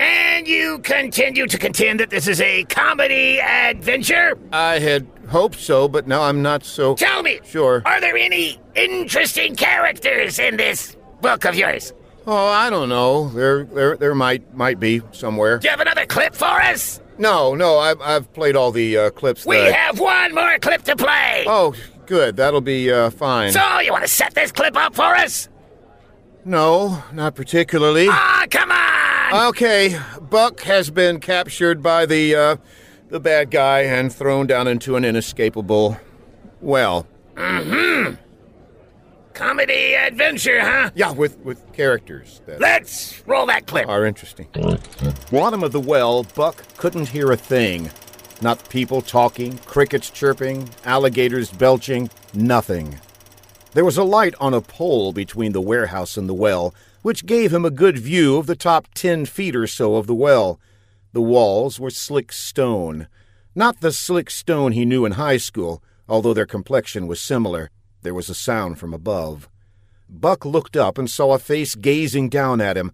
And 0.00 0.48
you 0.48 0.78
continue 0.78 1.46
to 1.46 1.58
contend 1.58 2.00
that 2.00 2.08
this 2.08 2.26
is 2.26 2.40
a 2.40 2.64
comedy 2.64 3.38
adventure? 3.38 4.38
I 4.50 4.78
had 4.78 5.06
hoped 5.28 5.60
so, 5.60 5.88
but 5.88 6.08
now 6.08 6.22
I'm 6.22 6.40
not 6.40 6.64
so. 6.64 6.94
Tell 6.94 7.22
me! 7.22 7.40
Sure. 7.44 7.82
Are 7.84 8.00
there 8.00 8.16
any 8.16 8.58
interesting 8.74 9.54
characters 9.54 10.38
in 10.38 10.56
this 10.56 10.96
book 11.20 11.44
of 11.44 11.54
yours? 11.54 11.92
Oh, 12.26 12.46
I 12.46 12.70
don't 12.70 12.88
know. 12.88 13.28
There, 13.28 13.64
there, 13.64 13.96
there 13.98 14.14
might 14.14 14.54
might 14.54 14.80
be 14.80 15.02
somewhere. 15.12 15.58
Do 15.58 15.66
you 15.66 15.70
have 15.70 15.80
another 15.80 16.06
clip 16.06 16.34
for 16.34 16.46
us? 16.46 17.00
No, 17.18 17.54
no. 17.54 17.78
I've 17.78 18.00
I've 18.00 18.32
played 18.32 18.56
all 18.56 18.72
the 18.72 18.96
uh, 18.96 19.10
clips. 19.10 19.44
We 19.44 19.56
that 19.56 19.74
have 19.74 20.00
one 20.00 20.34
more 20.34 20.58
clip 20.60 20.82
to 20.84 20.96
play. 20.96 21.44
Oh, 21.46 21.74
good. 22.06 22.36
That'll 22.36 22.62
be 22.62 22.90
uh, 22.90 23.10
fine. 23.10 23.52
So 23.52 23.80
you 23.80 23.92
want 23.92 24.04
to 24.04 24.10
set 24.10 24.34
this 24.34 24.50
clip 24.50 24.76
up 24.76 24.94
for 24.94 25.14
us? 25.14 25.50
No, 26.44 27.02
not 27.12 27.34
particularly. 27.34 28.06
Ah, 28.08 28.46
come 28.50 28.70
on! 28.70 28.89
Okay, 29.32 29.96
Buck 30.20 30.60
has 30.62 30.90
been 30.90 31.20
captured 31.20 31.82
by 31.82 32.04
the 32.04 32.34
uh, 32.34 32.56
the 33.08 33.20
bad 33.20 33.50
guy 33.50 33.80
and 33.82 34.12
thrown 34.12 34.46
down 34.46 34.66
into 34.66 34.96
an 34.96 35.04
inescapable 35.04 35.96
well. 36.60 37.06
Mm-hmm. 37.36 38.16
Comedy 39.32 39.94
adventure, 39.94 40.60
huh? 40.60 40.90
Yeah, 40.94 41.12
with 41.12 41.38
with 41.38 41.72
characters 41.72 42.42
that 42.46 42.60
Let's 42.60 43.22
roll 43.26 43.46
that 43.46 43.66
clip. 43.66 43.88
are 43.88 44.04
interesting. 44.04 44.48
Bottom 45.30 45.62
of 45.62 45.72
the 45.72 45.80
well, 45.80 46.24
Buck 46.34 46.64
couldn't 46.76 47.08
hear 47.08 47.30
a 47.30 47.36
thing. 47.36 47.90
Not 48.42 48.68
people 48.68 49.00
talking, 49.00 49.58
crickets 49.58 50.10
chirping, 50.10 50.68
alligators 50.84 51.50
belching, 51.52 52.10
nothing. 52.34 52.98
There 53.72 53.84
was 53.84 53.96
a 53.96 54.02
light 54.02 54.34
on 54.40 54.52
a 54.52 54.60
pole 54.60 55.12
between 55.12 55.52
the 55.52 55.60
warehouse 55.60 56.16
and 56.16 56.28
the 56.28 56.34
well, 56.34 56.74
which 57.02 57.24
gave 57.24 57.52
him 57.52 57.64
a 57.64 57.70
good 57.70 57.98
view 57.98 58.36
of 58.36 58.46
the 58.46 58.56
top 58.56 58.88
ten 58.94 59.24
feet 59.26 59.54
or 59.54 59.68
so 59.68 59.94
of 59.94 60.08
the 60.08 60.14
well. 60.14 60.58
The 61.12 61.20
walls 61.20 61.78
were 61.78 61.90
slick 61.90 62.32
stone. 62.32 63.06
Not 63.54 63.80
the 63.80 63.92
slick 63.92 64.28
stone 64.28 64.72
he 64.72 64.84
knew 64.84 65.04
in 65.04 65.12
high 65.12 65.36
school, 65.36 65.82
although 66.08 66.34
their 66.34 66.46
complexion 66.46 67.06
was 67.06 67.20
similar. 67.20 67.70
There 68.02 68.14
was 68.14 68.28
a 68.28 68.34
sound 68.34 68.80
from 68.80 68.92
above. 68.92 69.48
Buck 70.08 70.44
looked 70.44 70.76
up 70.76 70.98
and 70.98 71.08
saw 71.08 71.34
a 71.34 71.38
face 71.38 71.76
gazing 71.76 72.28
down 72.28 72.60
at 72.60 72.76
him. 72.76 72.90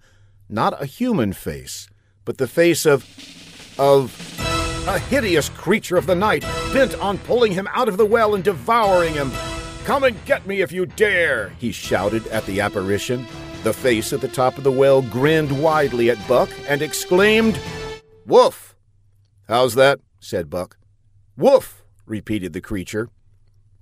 Not 0.46 0.80
a 0.80 0.86
human 0.86 1.32
face, 1.32 1.88
but 2.26 2.36
the 2.36 2.46
face 2.46 2.84
of. 2.84 3.04
of. 3.78 4.12
a 4.86 4.98
hideous 4.98 5.48
creature 5.48 5.96
of 5.96 6.06
the 6.06 6.14
night, 6.14 6.42
bent 6.74 6.94
on 6.96 7.16
pulling 7.18 7.52
him 7.52 7.66
out 7.72 7.88
of 7.88 7.96
the 7.96 8.06
well 8.06 8.34
and 8.34 8.44
devouring 8.44 9.14
him. 9.14 9.32
Come 9.86 10.02
and 10.02 10.24
get 10.24 10.48
me 10.48 10.62
if 10.62 10.72
you 10.72 10.84
dare, 10.84 11.50
he 11.60 11.70
shouted 11.70 12.26
at 12.26 12.44
the 12.46 12.60
apparition. 12.60 13.24
The 13.62 13.72
face 13.72 14.12
at 14.12 14.20
the 14.20 14.26
top 14.26 14.58
of 14.58 14.64
the 14.64 14.72
well 14.72 15.00
grinned 15.00 15.62
widely 15.62 16.10
at 16.10 16.26
Buck 16.26 16.50
and 16.66 16.82
exclaimed, 16.82 17.60
Woof! 18.26 18.74
How's 19.46 19.76
that? 19.76 20.00
said 20.18 20.50
Buck. 20.50 20.76
Woof! 21.36 21.84
repeated 22.04 22.52
the 22.52 22.60
creature. 22.60 23.10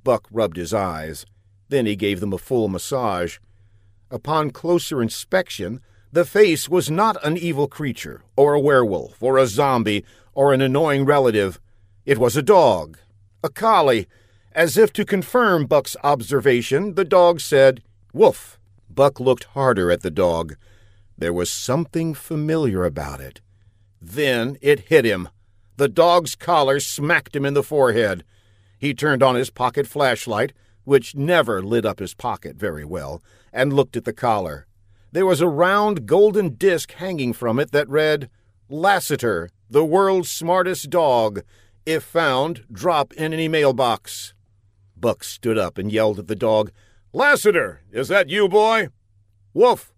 Buck 0.04 0.28
rubbed 0.30 0.58
his 0.58 0.74
eyes. 0.74 1.24
Then 1.70 1.86
he 1.86 1.96
gave 1.96 2.20
them 2.20 2.34
a 2.34 2.38
full 2.38 2.68
massage. 2.68 3.38
Upon 4.10 4.50
closer 4.50 5.00
inspection, 5.00 5.80
the 6.12 6.26
face 6.26 6.68
was 6.68 6.90
not 6.90 7.16
an 7.24 7.38
evil 7.38 7.66
creature, 7.66 8.20
or 8.36 8.52
a 8.52 8.60
werewolf, 8.60 9.22
or 9.22 9.38
a 9.38 9.46
zombie, 9.46 10.04
or 10.34 10.52
an 10.52 10.60
annoying 10.60 11.06
relative. 11.06 11.58
It 12.04 12.18
was 12.18 12.36
a 12.36 12.42
dog, 12.42 12.98
a 13.42 13.48
collie. 13.48 14.06
As 14.54 14.76
if 14.76 14.92
to 14.92 15.04
confirm 15.04 15.66
Buck's 15.66 15.96
observation, 16.04 16.94
the 16.94 17.04
dog 17.04 17.40
said, 17.40 17.82
Woof. 18.12 18.58
Buck 18.88 19.18
looked 19.18 19.44
harder 19.44 19.90
at 19.90 20.02
the 20.02 20.10
dog. 20.10 20.54
There 21.18 21.32
was 21.32 21.50
something 21.50 22.14
familiar 22.14 22.84
about 22.84 23.20
it. 23.20 23.40
Then 24.00 24.56
it 24.60 24.88
hit 24.90 25.04
him. 25.04 25.28
The 25.76 25.88
dog's 25.88 26.36
collar 26.36 26.78
smacked 26.78 27.34
him 27.34 27.44
in 27.44 27.54
the 27.54 27.64
forehead. 27.64 28.22
He 28.78 28.94
turned 28.94 29.24
on 29.24 29.34
his 29.34 29.50
pocket 29.50 29.88
flashlight, 29.88 30.52
which 30.84 31.16
never 31.16 31.60
lit 31.60 31.84
up 31.84 31.98
his 31.98 32.14
pocket 32.14 32.54
very 32.54 32.84
well, 32.84 33.20
and 33.52 33.72
looked 33.72 33.96
at 33.96 34.04
the 34.04 34.12
collar. 34.12 34.66
There 35.10 35.26
was 35.26 35.40
a 35.40 35.48
round 35.48 36.06
golden 36.06 36.54
disk 36.54 36.92
hanging 36.92 37.32
from 37.32 37.58
it 37.58 37.72
that 37.72 37.88
read, 37.88 38.30
Lassiter, 38.68 39.50
the 39.68 39.84
world's 39.84 40.30
smartest 40.30 40.90
dog. 40.90 41.40
If 41.86 42.04
found, 42.04 42.64
drop 42.70 43.12
in 43.14 43.32
any 43.32 43.48
mailbox. 43.48 44.33
Buck 44.96 45.24
stood 45.24 45.58
up 45.58 45.78
and 45.78 45.92
yelled 45.92 46.18
at 46.18 46.28
the 46.28 46.36
dog, 46.36 46.70
Lassiter, 47.12 47.82
is 47.92 48.08
that 48.08 48.28
you, 48.28 48.48
boy? 48.48 48.88
Wolf, 49.52 49.94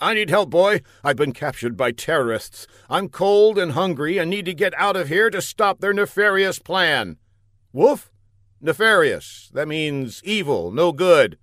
I 0.00 0.14
need 0.14 0.30
help, 0.30 0.48
boy. 0.48 0.80
I've 1.04 1.16
been 1.16 1.32
captured 1.32 1.76
by 1.76 1.92
terrorists. 1.92 2.66
I'm 2.88 3.10
cold 3.10 3.58
and 3.58 3.72
hungry 3.72 4.16
and 4.16 4.30
need 4.30 4.46
to 4.46 4.54
get 4.54 4.72
out 4.78 4.96
of 4.96 5.08
here 5.08 5.28
to 5.28 5.42
stop 5.42 5.80
their 5.80 5.92
nefarious 5.92 6.58
plan. 6.58 7.18
Wolf? 7.72 8.10
Nefarious. 8.62 9.50
That 9.52 9.68
means 9.68 10.22
evil, 10.24 10.70
no 10.70 10.92
good. 10.92 11.38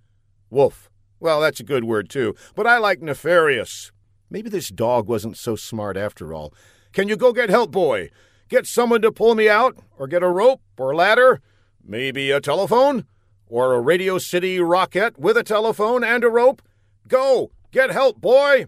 Wolf. 0.50 0.90
Well, 1.20 1.40
that's 1.40 1.60
a 1.60 1.64
good 1.64 1.84
word, 1.84 2.10
too, 2.10 2.34
but 2.54 2.66
I 2.66 2.78
like 2.78 3.00
nefarious. 3.00 3.92
Maybe 4.30 4.50
this 4.50 4.68
dog 4.68 5.08
wasn't 5.08 5.36
so 5.36 5.54
smart 5.56 5.96
after 5.96 6.34
all. 6.34 6.52
Can 6.92 7.08
you 7.08 7.16
go 7.16 7.32
get 7.32 7.50
help, 7.50 7.70
boy? 7.70 8.10
Get 8.48 8.66
someone 8.66 9.02
to 9.02 9.12
pull 9.12 9.34
me 9.34 9.48
out, 9.48 9.76
or 9.98 10.06
get 10.06 10.22
a 10.22 10.28
rope 10.28 10.62
or 10.76 10.94
ladder? 10.94 11.40
Maybe 11.84 12.30
a 12.30 12.40
telephone? 12.40 13.06
Or 13.46 13.74
a 13.74 13.80
Radio 13.80 14.18
City 14.18 14.60
rocket 14.60 15.18
with 15.18 15.36
a 15.36 15.42
telephone 15.42 16.04
and 16.04 16.22
a 16.24 16.28
rope? 16.28 16.62
Go! 17.06 17.50
Get 17.70 17.90
help, 17.90 18.20
boy! 18.20 18.66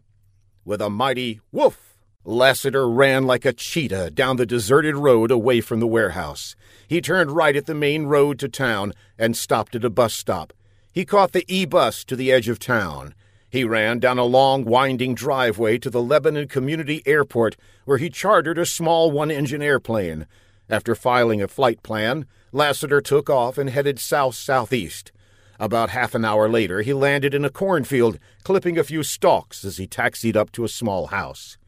With 0.65 0.81
a 0.81 0.91
mighty 0.91 1.41
woof, 1.53 1.97
Lassiter 2.25 2.89
ran 2.89 3.27
like 3.27 3.45
a 3.45 3.53
cheetah 3.53 4.11
down 4.11 4.37
the 4.37 4.45
deserted 4.45 4.97
road 4.97 5.31
away 5.31 5.61
from 5.61 5.81
the 5.81 5.87
warehouse. 5.87 6.55
He 6.87 7.01
turned 7.01 7.31
right 7.31 7.57
at 7.57 7.67
the 7.67 7.75
main 7.75 8.05
road 8.07 8.39
to 8.41 8.49
town 8.49 8.93
and 9.19 9.37
stopped 9.37 9.75
at 9.75 9.85
a 9.85 9.91
bus 9.91 10.13
stop. 10.13 10.53
He 10.93 11.05
caught 11.05 11.33
the 11.33 11.45
E 11.49 11.65
bus 11.65 12.05
to 12.05 12.17
the 12.17 12.31
edge 12.31 12.49
of 12.49 12.59
town. 12.59 13.15
He 13.49 13.65
ran 13.65 14.01
down 14.01 14.19
a 14.19 14.25
long, 14.25 14.65
winding 14.65 15.15
driveway 15.15 15.79
to 15.79 15.91
the 15.91 16.03
Lebanon 16.03 16.47
Community 16.47 17.03
Airport, 17.07 17.57
where 17.85 17.99
he 17.99 18.11
chartered 18.11 18.59
a 18.59 18.67
small 18.67 19.11
one 19.11 19.31
engine 19.31 19.63
airplane. 19.63 20.27
After 20.69 20.95
filing 20.95 21.43
a 21.43 21.49
flight 21.49 21.83
plan, 21.83 22.27
Lassiter 22.53 23.01
took 23.01 23.31
off 23.31 23.59
and 23.59 23.71
headed 23.71 23.99
south 23.99 24.35
southeast. 24.35 25.13
About 25.59 25.91
half 25.91 26.15
an 26.15 26.25
hour 26.25 26.49
later, 26.49 26.81
he 26.81 26.93
landed 26.93 27.35
in 27.35 27.45
a 27.45 27.51
cornfield, 27.51 28.19
clipping 28.45 28.79
a 28.79 28.85
few 28.85 29.03
stalks 29.03 29.65
as 29.65 29.77
he 29.77 29.87
taxied 29.87 30.37
up 30.37 30.51
to 30.53 30.65
a 30.65 30.69
small 30.69 31.09
house. 31.09 31.59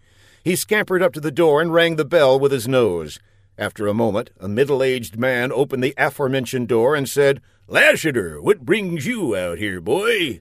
He 0.43 0.57
scampered 0.57 1.03
up 1.03 1.13
to 1.13 1.21
the 1.21 1.31
door 1.31 1.61
and 1.61 1.73
rang 1.73 1.97
the 1.97 2.05
bell 2.05 2.41
with 2.41 2.53
his 2.53 2.67
nose. 2.67 3.21
After 3.59 3.87
a 3.87 3.95
moment, 3.95 4.31
a 4.41 4.49
middle 4.49 4.83
aged 4.83 5.19
man 5.19 5.53
opened 5.53 5.85
the 5.85 5.95
aforementioned 5.99 6.69
door 6.69 6.97
and 6.97 7.09
said, 7.09 7.41
Lassiter, 7.69 8.41
what 8.41 8.65
brings 8.65 9.07
you 9.07 9.37
out 9.37 9.59
here, 9.59 9.81
boy? 9.81 10.41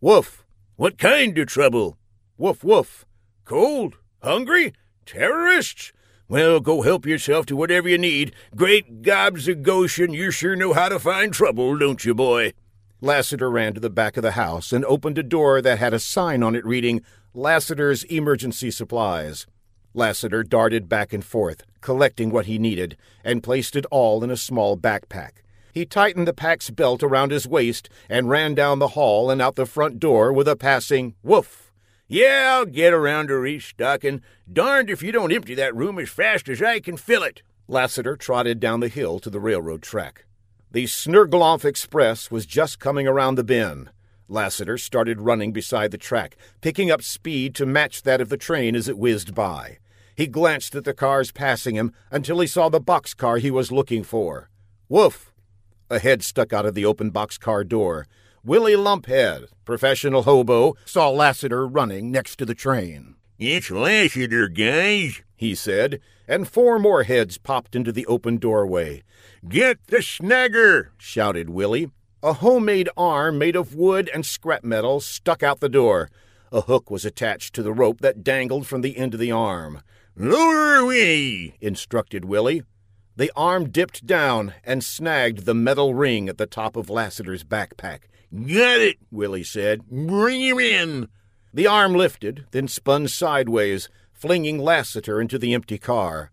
Woof. 0.00 0.44
What 0.76 0.98
kind 0.98 1.38
of 1.38 1.46
trouble? 1.46 1.96
Woof, 2.36 2.64
woof. 2.64 3.06
Cold? 3.44 3.96
Hungry? 4.22 4.74
Terrorists? 5.06 5.92
Well, 6.30 6.60
go 6.60 6.82
help 6.82 7.06
yourself 7.06 7.44
to 7.46 7.56
whatever 7.56 7.88
you 7.88 7.98
need. 7.98 8.36
Great 8.54 9.02
gobs 9.02 9.48
of 9.48 9.64
Goshen, 9.64 10.14
you 10.14 10.30
sure 10.30 10.54
know 10.54 10.72
how 10.72 10.88
to 10.88 11.00
find 11.00 11.32
trouble, 11.32 11.76
don't 11.76 12.04
you, 12.04 12.14
boy? 12.14 12.52
Lassiter 13.00 13.50
ran 13.50 13.74
to 13.74 13.80
the 13.80 13.90
back 13.90 14.16
of 14.16 14.22
the 14.22 14.30
house 14.30 14.72
and 14.72 14.84
opened 14.84 15.18
a 15.18 15.24
door 15.24 15.60
that 15.60 15.80
had 15.80 15.92
a 15.92 15.98
sign 15.98 16.44
on 16.44 16.54
it 16.54 16.64
reading, 16.64 17.02
Lassiter's 17.34 18.04
Emergency 18.04 18.70
Supplies. 18.70 19.48
Lassiter 19.92 20.44
darted 20.44 20.88
back 20.88 21.12
and 21.12 21.24
forth, 21.24 21.64
collecting 21.80 22.30
what 22.30 22.46
he 22.46 22.60
needed, 22.60 22.96
and 23.24 23.42
placed 23.42 23.74
it 23.74 23.84
all 23.90 24.22
in 24.22 24.30
a 24.30 24.36
small 24.36 24.76
backpack. 24.76 25.42
He 25.74 25.84
tightened 25.84 26.28
the 26.28 26.32
pack's 26.32 26.70
belt 26.70 27.02
around 27.02 27.32
his 27.32 27.48
waist 27.48 27.88
and 28.08 28.30
ran 28.30 28.54
down 28.54 28.78
the 28.78 28.94
hall 28.94 29.32
and 29.32 29.42
out 29.42 29.56
the 29.56 29.66
front 29.66 29.98
door 29.98 30.32
with 30.32 30.46
a 30.46 30.54
passing 30.54 31.16
woof. 31.24 31.69
Yeah, 32.12 32.56
I'll 32.56 32.66
get 32.66 32.92
around 32.92 33.28
to 33.28 33.36
restocking. 33.36 34.22
Darned 34.52 34.90
if 34.90 35.00
you 35.00 35.12
don't 35.12 35.30
empty 35.30 35.54
that 35.54 35.76
room 35.76 35.96
as 36.00 36.08
fast 36.08 36.48
as 36.48 36.60
I 36.60 36.80
can 36.80 36.96
fill 36.96 37.22
it. 37.22 37.42
Lassiter 37.68 38.16
trotted 38.16 38.58
down 38.58 38.80
the 38.80 38.88
hill 38.88 39.20
to 39.20 39.30
the 39.30 39.38
railroad 39.38 39.80
track. 39.80 40.24
The 40.72 40.86
Snurgloff 40.86 41.64
Express 41.64 42.28
was 42.28 42.46
just 42.46 42.80
coming 42.80 43.06
around 43.06 43.36
the 43.36 43.44
bend. 43.44 43.90
Lassiter 44.26 44.76
started 44.76 45.20
running 45.20 45.52
beside 45.52 45.92
the 45.92 45.98
track, 45.98 46.36
picking 46.60 46.90
up 46.90 47.00
speed 47.00 47.54
to 47.54 47.64
match 47.64 48.02
that 48.02 48.20
of 48.20 48.28
the 48.28 48.36
train 48.36 48.74
as 48.74 48.88
it 48.88 48.98
whizzed 48.98 49.32
by. 49.32 49.78
He 50.16 50.26
glanced 50.26 50.74
at 50.74 50.82
the 50.82 50.92
cars 50.92 51.30
passing 51.30 51.76
him 51.76 51.92
until 52.10 52.40
he 52.40 52.48
saw 52.48 52.68
the 52.68 52.80
boxcar 52.80 53.38
he 53.38 53.52
was 53.52 53.70
looking 53.70 54.02
for. 54.02 54.50
Woof! 54.88 55.32
A 55.88 56.00
head 56.00 56.24
stuck 56.24 56.52
out 56.52 56.66
of 56.66 56.74
the 56.74 56.84
open 56.84 57.12
boxcar 57.12 57.68
door. 57.68 58.08
Willie 58.42 58.72
Lumphead, 58.72 59.48
professional 59.66 60.22
hobo, 60.22 60.74
saw 60.86 61.10
Lassiter 61.10 61.66
running 61.66 62.10
next 62.10 62.36
to 62.36 62.46
the 62.46 62.54
train. 62.54 63.16
It's 63.38 63.70
Lassiter, 63.70 64.48
guys, 64.48 65.20
he 65.36 65.54
said, 65.54 66.00
and 66.26 66.48
four 66.48 66.78
more 66.78 67.02
heads 67.02 67.36
popped 67.36 67.76
into 67.76 67.92
the 67.92 68.06
open 68.06 68.38
doorway. 68.38 69.02
Get 69.46 69.86
the 69.88 69.98
snagger, 69.98 70.88
shouted 70.96 71.50
Willie. 71.50 71.90
A 72.22 72.32
homemade 72.32 72.88
arm 72.96 73.36
made 73.36 73.56
of 73.56 73.74
wood 73.74 74.10
and 74.14 74.24
scrap 74.24 74.64
metal 74.64 75.00
stuck 75.00 75.42
out 75.42 75.60
the 75.60 75.68
door. 75.68 76.08
A 76.50 76.62
hook 76.62 76.90
was 76.90 77.04
attached 77.04 77.54
to 77.56 77.62
the 77.62 77.74
rope 77.74 78.00
that 78.00 78.24
dangled 78.24 78.66
from 78.66 78.80
the 78.80 78.96
end 78.96 79.12
of 79.12 79.20
the 79.20 79.32
arm. 79.32 79.82
Lower 80.16 80.76
away, 80.76 81.56
instructed 81.60 82.24
Willie. 82.24 82.62
The 83.20 83.30
arm 83.36 83.68
dipped 83.68 84.06
down 84.06 84.54
and 84.64 84.82
snagged 84.82 85.44
the 85.44 85.52
metal 85.52 85.92
ring 85.92 86.26
at 86.30 86.38
the 86.38 86.46
top 86.46 86.74
of 86.74 86.88
Lassiter's 86.88 87.44
backpack. 87.44 88.04
Got 88.32 88.80
it, 88.80 88.96
Willie 89.10 89.44
said. 89.44 89.86
Bring 89.90 90.40
him 90.40 90.58
in. 90.58 91.08
The 91.52 91.66
arm 91.66 91.94
lifted, 91.94 92.46
then 92.52 92.66
spun 92.66 93.08
sideways, 93.08 93.90
flinging 94.14 94.58
Lassiter 94.58 95.20
into 95.20 95.38
the 95.38 95.52
empty 95.52 95.76
car. 95.76 96.30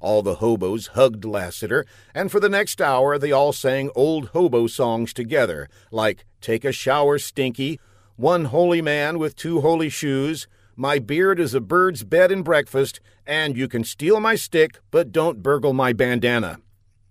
All 0.00 0.22
the 0.22 0.36
hobos 0.36 0.86
hugged 0.94 1.26
Lassiter, 1.26 1.84
and 2.14 2.32
for 2.32 2.40
the 2.40 2.48
next 2.48 2.80
hour 2.80 3.18
they 3.18 3.32
all 3.32 3.52
sang 3.52 3.90
old 3.94 4.28
hobo 4.28 4.66
songs 4.66 5.12
together, 5.12 5.68
like 5.90 6.24
Take 6.40 6.64
a 6.64 6.72
Shower, 6.72 7.18
Stinky, 7.18 7.78
One 8.16 8.46
Holy 8.46 8.80
Man 8.80 9.18
with 9.18 9.36
Two 9.36 9.60
Holy 9.60 9.90
Shoes, 9.90 10.48
My 10.80 10.98
Beard 10.98 11.38
is 11.38 11.52
a 11.52 11.60
Bird's 11.60 12.04
Bed 12.04 12.32
and 12.32 12.42
Breakfast, 12.42 13.00
and 13.26 13.54
You 13.54 13.68
Can 13.68 13.84
Steal 13.84 14.18
My 14.18 14.34
Stick, 14.34 14.78
but 14.90 15.12
Don't 15.12 15.42
Burgle 15.42 15.74
My 15.74 15.92
Bandana. 15.92 16.58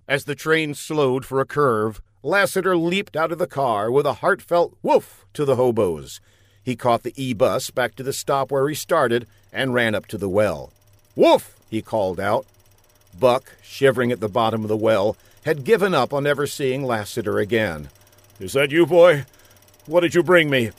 As 0.08 0.24
the 0.24 0.34
train 0.34 0.74
slowed 0.74 1.24
for 1.24 1.40
a 1.40 1.46
curve, 1.46 2.02
Lassiter 2.24 2.76
leaped 2.76 3.16
out 3.16 3.32
of 3.32 3.38
the 3.38 3.46
car 3.46 3.92
with 3.92 4.08
a 4.08 4.24
heartfelt 4.26 4.76
woof 4.82 5.24
to 5.36 5.46
the 5.46 5.56
hobos. 5.56 6.20
He 6.64 6.76
caught 6.76 7.04
the 7.04 7.14
E 7.16 7.36
bus 7.36 7.70
back 7.70 7.94
to 7.98 8.02
the 8.02 8.12
stop 8.12 8.52
where 8.52 8.68
he 8.68 8.74
started 8.74 9.28
and 9.54 9.72
ran 9.72 9.94
up 9.94 10.08
to 10.08 10.18
the 10.18 10.30
well. 10.30 10.74
Woof! 11.16 11.56
he 11.70 11.84
called 11.84 12.20
out. 12.20 12.48
Buck, 13.20 13.54
shivering 13.62 14.12
at 14.12 14.20
the 14.20 14.28
bottom 14.28 14.64
of 14.64 14.68
the 14.68 14.76
well, 14.76 15.16
had 15.46 15.64
given 15.64 15.94
up 15.94 16.12
on 16.12 16.26
ever 16.26 16.48
seeing 16.48 16.84
Lassiter 16.84 17.38
again. 17.38 17.90
Is 18.40 18.54
that 18.54 18.72
you, 18.72 18.88
boy? 18.88 19.26
What 19.86 20.00
did 20.00 20.16
you 20.16 20.24
bring 20.24 20.50
me? 20.50 20.72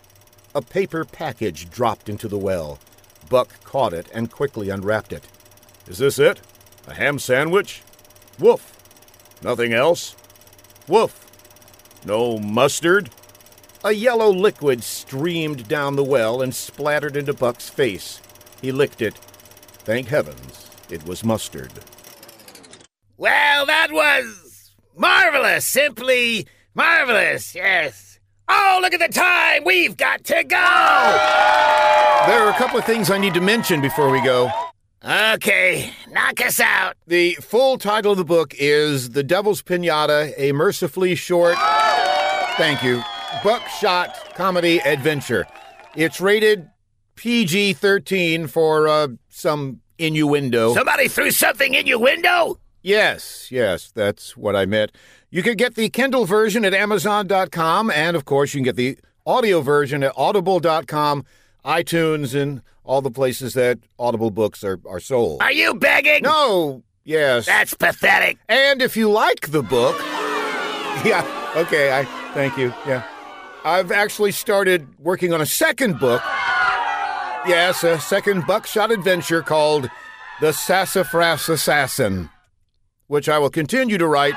A 0.55 0.63
paper 0.63 1.05
package 1.05 1.71
dropped 1.71 2.09
into 2.09 2.27
the 2.27 2.39
well. 2.39 2.79
Buck 3.29 3.63
caught 3.63 3.93
it 3.93 4.09
and 4.13 4.33
quickly 4.33 4.69
unwrapped 4.69 5.13
it. 5.13 5.25
Is 5.87 5.99
this 5.99 6.19
it? 6.19 6.41
A 6.89 6.95
ham 6.95 7.19
sandwich? 7.21 7.83
Woof! 8.39 8.77
Nothing 9.43 9.73
else? 9.73 10.17
Woof! 10.89 11.27
No 12.05 12.39
mustard? 12.39 13.11
A 13.85 13.93
yellow 13.93 14.31
liquid 14.31 14.83
streamed 14.83 15.69
down 15.69 15.97
the 15.97 16.05
well 16.05 16.43
and 16.43 16.55
splattered 16.55 17.17
into 17.17 17.33
Buck's 17.33 17.71
face. 17.71 18.21
He 18.61 18.73
licked 18.73 19.01
it. 19.01 19.15
Thank 19.85 20.09
heavens, 20.09 20.71
it 20.91 21.07
was 21.07 21.25
mustard. 21.25 21.73
Well, 23.17 23.67
that 23.67 23.93
was 23.93 24.73
marvelous. 24.97 25.65
Simply 25.65 26.47
marvelous, 26.75 27.55
yes. 27.55 28.10
Oh, 28.53 28.79
look 28.83 28.93
at 28.93 29.01
the 29.01 29.09
time. 29.09 29.63
We've 29.65 29.97
got 29.97 30.25
to 30.25 30.43
go. 30.45 30.57
There 32.27 32.43
are 32.45 32.51
a 32.51 32.55
couple 32.59 32.79
of 32.79 32.85
things 32.85 33.11
I 33.11 33.17
need 33.19 33.35
to 33.35 33.41
mention 33.41 33.81
before 33.81 34.11
we 34.11 34.21
go. 34.23 34.51
Okay, 35.03 35.93
knock 36.11 36.41
us 36.45 36.61
out. 36.61 36.95
The 37.07 37.35
full 37.37 37.79
title 37.79 38.13
of 38.13 38.19
the 38.19 38.25
book 38.25 38.55
is 38.59 39.11
The 39.11 39.23
Devil's 39.23 39.63
Pinata, 39.63 40.35
a 40.37 40.53
mercifully 40.53 41.15
short. 41.15 41.57
Thank 42.59 42.83
you. 42.83 43.03
Buckshot 43.43 44.35
Comedy 44.35 44.79
Adventure. 44.81 45.47
It's 45.97 46.21
rated 46.21 46.69
PG 47.17 47.73
13 47.75 48.47
for 48.47 48.89
uh, 48.89 49.09
some 49.31 49.81
innuendo. 49.99 50.75
Somebody 50.75 51.09
threw 51.09 51.31
something 51.31 51.73
in 51.73 51.87
your 51.87 51.99
window? 51.99 52.60
Yes, 52.83 53.49
yes, 53.51 53.91
that's 53.95 54.37
what 54.37 54.57
I 54.57 54.65
meant. 54.67 54.93
You 55.31 55.43
can 55.43 55.55
get 55.55 55.75
the 55.75 55.91
Kindle 55.91 56.25
version 56.25 56.65
at 56.65 56.75
Amazon.com, 56.75 57.91
and 57.91 58.17
of 58.17 58.25
course, 58.25 58.55
you 58.55 58.59
can 58.59 58.65
get 58.65 58.77
the 58.77 58.99
audio 59.27 59.61
version 59.61 60.03
at 60.03 60.13
Audible.com, 60.17 61.25
iTunes, 61.65 62.35
and 62.35 62.63
all 62.85 63.03
the 63.03 63.11
places 63.11 63.55
that 63.55 63.79
Audible 63.99 64.31
books 64.31 64.65
are, 64.65 64.81
are 64.89 65.01
sold. 65.01 65.43
Are 65.43 65.53
you 65.53 65.75
begging? 65.75 66.23
No, 66.23 66.83
yes. 67.05 67.47
That's 67.47 67.75
pathetic. 67.75 68.39
And 68.49 68.81
if 68.81 68.97
you 68.97 69.11
like 69.11 69.51
the 69.51 69.63
book, 69.63 69.97
yeah, 71.05 71.53
okay, 71.57 71.97
I 71.97 72.05
thank 72.35 72.57
you. 72.57 72.75
Yeah. 72.87 73.03
I've 73.65 73.93
actually 73.93 74.33
started 74.33 74.89
working 74.99 75.33
on 75.35 75.41
a 75.41 75.47
second 75.47 76.01
book. 76.01 76.23
Yes, 77.47 77.85
a 77.85 78.01
second 78.01 78.47
buckshot 78.47 78.91
adventure 78.91 79.43
called 79.43 79.91
The 80.41 80.53
Sassafras 80.53 81.49
Assassin, 81.49 82.31
which 83.11 83.29
I 83.29 83.41
will 83.41 83.51
continue 83.51 83.99
to 83.99 84.07
write 84.07 84.35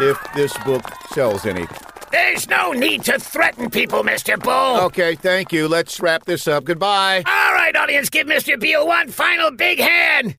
if 0.00 0.18
this 0.34 0.56
book 0.64 0.82
sells 1.12 1.44
any. 1.44 1.66
There's 2.10 2.48
no 2.48 2.72
need 2.72 3.04
to 3.04 3.18
threaten 3.18 3.68
people, 3.68 4.02
Mr. 4.02 4.42
Bull. 4.42 4.86
Okay, 4.86 5.16
thank 5.16 5.52
you. 5.52 5.68
Let's 5.68 6.00
wrap 6.00 6.24
this 6.24 6.48
up. 6.48 6.64
Goodbye. 6.64 7.22
All 7.26 7.52
right, 7.52 7.76
audience, 7.76 8.08
give 8.08 8.26
Mr. 8.26 8.58
Beale 8.58 8.86
one 8.86 9.08
final 9.08 9.50
big 9.50 9.78
hand. 9.78 10.38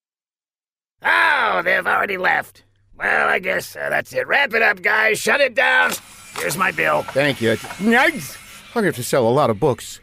Oh, 1.04 1.62
they've 1.64 1.86
already 1.86 2.18
left. 2.18 2.64
Well, 2.98 3.30
I 3.30 3.38
guess 3.38 3.76
uh, 3.76 3.90
that's 3.90 4.12
it. 4.12 4.28
Wrap 4.28 4.56
it 4.56 4.64
up, 4.64 4.82
guys. 4.82 5.20
Shut 5.20 5.40
it 5.40 5.54
down. 5.54 5.92
Here's 6.38 6.58
my 6.58 6.72
bill. 6.72 7.04
Thank 7.04 7.42
you. 7.42 7.58
Nice. 7.80 8.38
I 8.74 8.82
have 8.82 8.96
to 8.96 9.04
sell 9.04 9.28
a 9.28 9.30
lot 9.30 9.52
of 9.52 9.60
books. 9.60 10.00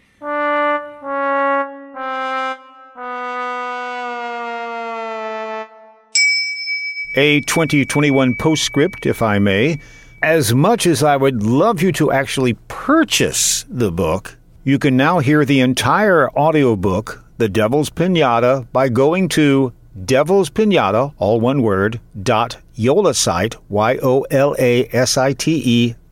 A 7.18 7.40
2021 7.40 8.36
postscript, 8.36 9.04
if 9.04 9.22
I 9.22 9.40
may. 9.40 9.80
As 10.22 10.54
much 10.54 10.86
as 10.86 11.02
I 11.02 11.16
would 11.16 11.42
love 11.42 11.82
you 11.82 11.90
to 11.90 12.12
actually 12.12 12.54
purchase 12.68 13.64
the 13.68 13.90
book, 13.90 14.36
you 14.62 14.78
can 14.78 14.96
now 14.96 15.18
hear 15.18 15.44
the 15.44 15.58
entire 15.58 16.30
audiobook, 16.38 17.24
The 17.38 17.48
Devil's 17.48 17.90
Pinata, 17.90 18.68
by 18.72 18.88
going 18.88 19.28
to 19.30 19.72
Devil's 20.04 20.48
Pinata, 20.48 21.12
all 21.18 21.40
one 21.40 21.60
word, 21.60 21.98
dot 22.22 22.58
yolasite, 22.76 23.56
Y-O-L-A-S-I-T-E 23.68 24.14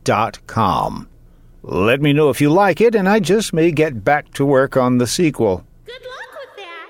dot 0.03 0.39
com. 0.45 1.07
Let 1.63 2.01
me 2.01 2.11
know 2.11 2.29
if 2.29 2.41
you 2.41 2.49
like 2.49 2.81
it, 2.81 2.95
and 2.95 3.07
I 3.07 3.21
just 3.21 3.53
may 3.53 3.71
get 3.71 4.03
back 4.03 4.33
to 4.33 4.43
work 4.45 4.75
on 4.75 4.97
the 4.97 5.07
sequel. 5.07 5.63
Good 5.85 6.01
luck 6.03 6.37
with 6.41 6.57
that. 6.57 6.89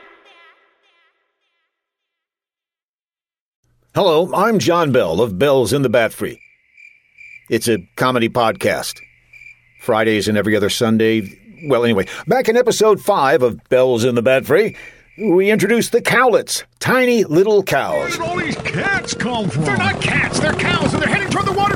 Hello, 3.98 4.32
I'm 4.32 4.60
John 4.60 4.92
Bell 4.92 5.22
of 5.22 5.40
Bells 5.40 5.74
in 5.74 5.82
the 5.82 5.90
Batfry. 5.90 6.38
It's 7.50 7.68
a 7.68 7.80
comedy 7.96 8.30
podcast. 8.30 9.00
Fridays 9.82 10.28
and 10.28 10.38
every 10.38 10.56
other 10.56 10.70
Sunday. 10.70 11.36
Well, 11.68 11.84
anyway, 11.84 12.06
back 12.28 12.48
in 12.48 12.56
episode 12.56 13.02
5 13.02 13.42
of 13.42 13.70
Bells 13.70 14.04
in 14.04 14.14
the 14.14 14.22
Batfry, 14.22 14.78
we 15.18 15.50
introduced 15.50 15.94
the 15.94 16.02
cowlets, 16.04 16.64
tiny 16.78 17.24
little 17.24 17.64
cows. 17.64 17.96
Where 17.96 18.10
did 18.10 18.22
all 18.22 18.38
these 18.38 18.56
cats 18.58 19.16
come 19.16 19.50
from? 19.50 19.66
They're 19.66 19.78
not 19.78 20.00
cats, 20.00 20.40
they're 20.42 20.54
cows, 20.54 20.94
and 20.94 21.02
they're 21.02 21.10
heading 21.10 21.32
toward 21.32 21.48
the 21.48 21.54
water 21.54 21.76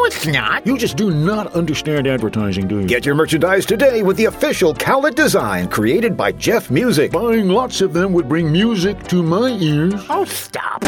No, 0.00 0.06
it's 0.06 0.26
not. 0.26 0.66
You 0.66 0.78
just 0.78 0.96
do 0.96 1.10
not 1.10 1.52
understand 1.52 2.06
advertising, 2.06 2.66
do 2.66 2.80
you? 2.80 2.86
Get 2.86 3.04
your 3.04 3.14
merchandise 3.14 3.66
today 3.66 4.02
with 4.02 4.16
the 4.16 4.24
official 4.24 4.74
cowlet 4.74 5.14
design 5.14 5.68
created 5.68 6.16
by 6.16 6.32
Jeff 6.32 6.70
Music. 6.70 7.12
Buying 7.12 7.50
lots 7.50 7.82
of 7.82 7.92
them 7.92 8.14
would 8.14 8.26
bring 8.26 8.50
music 8.50 9.02
to 9.08 9.22
my 9.22 9.50
ears. 9.50 9.92
Oh, 10.08 10.24
stop. 10.24 10.82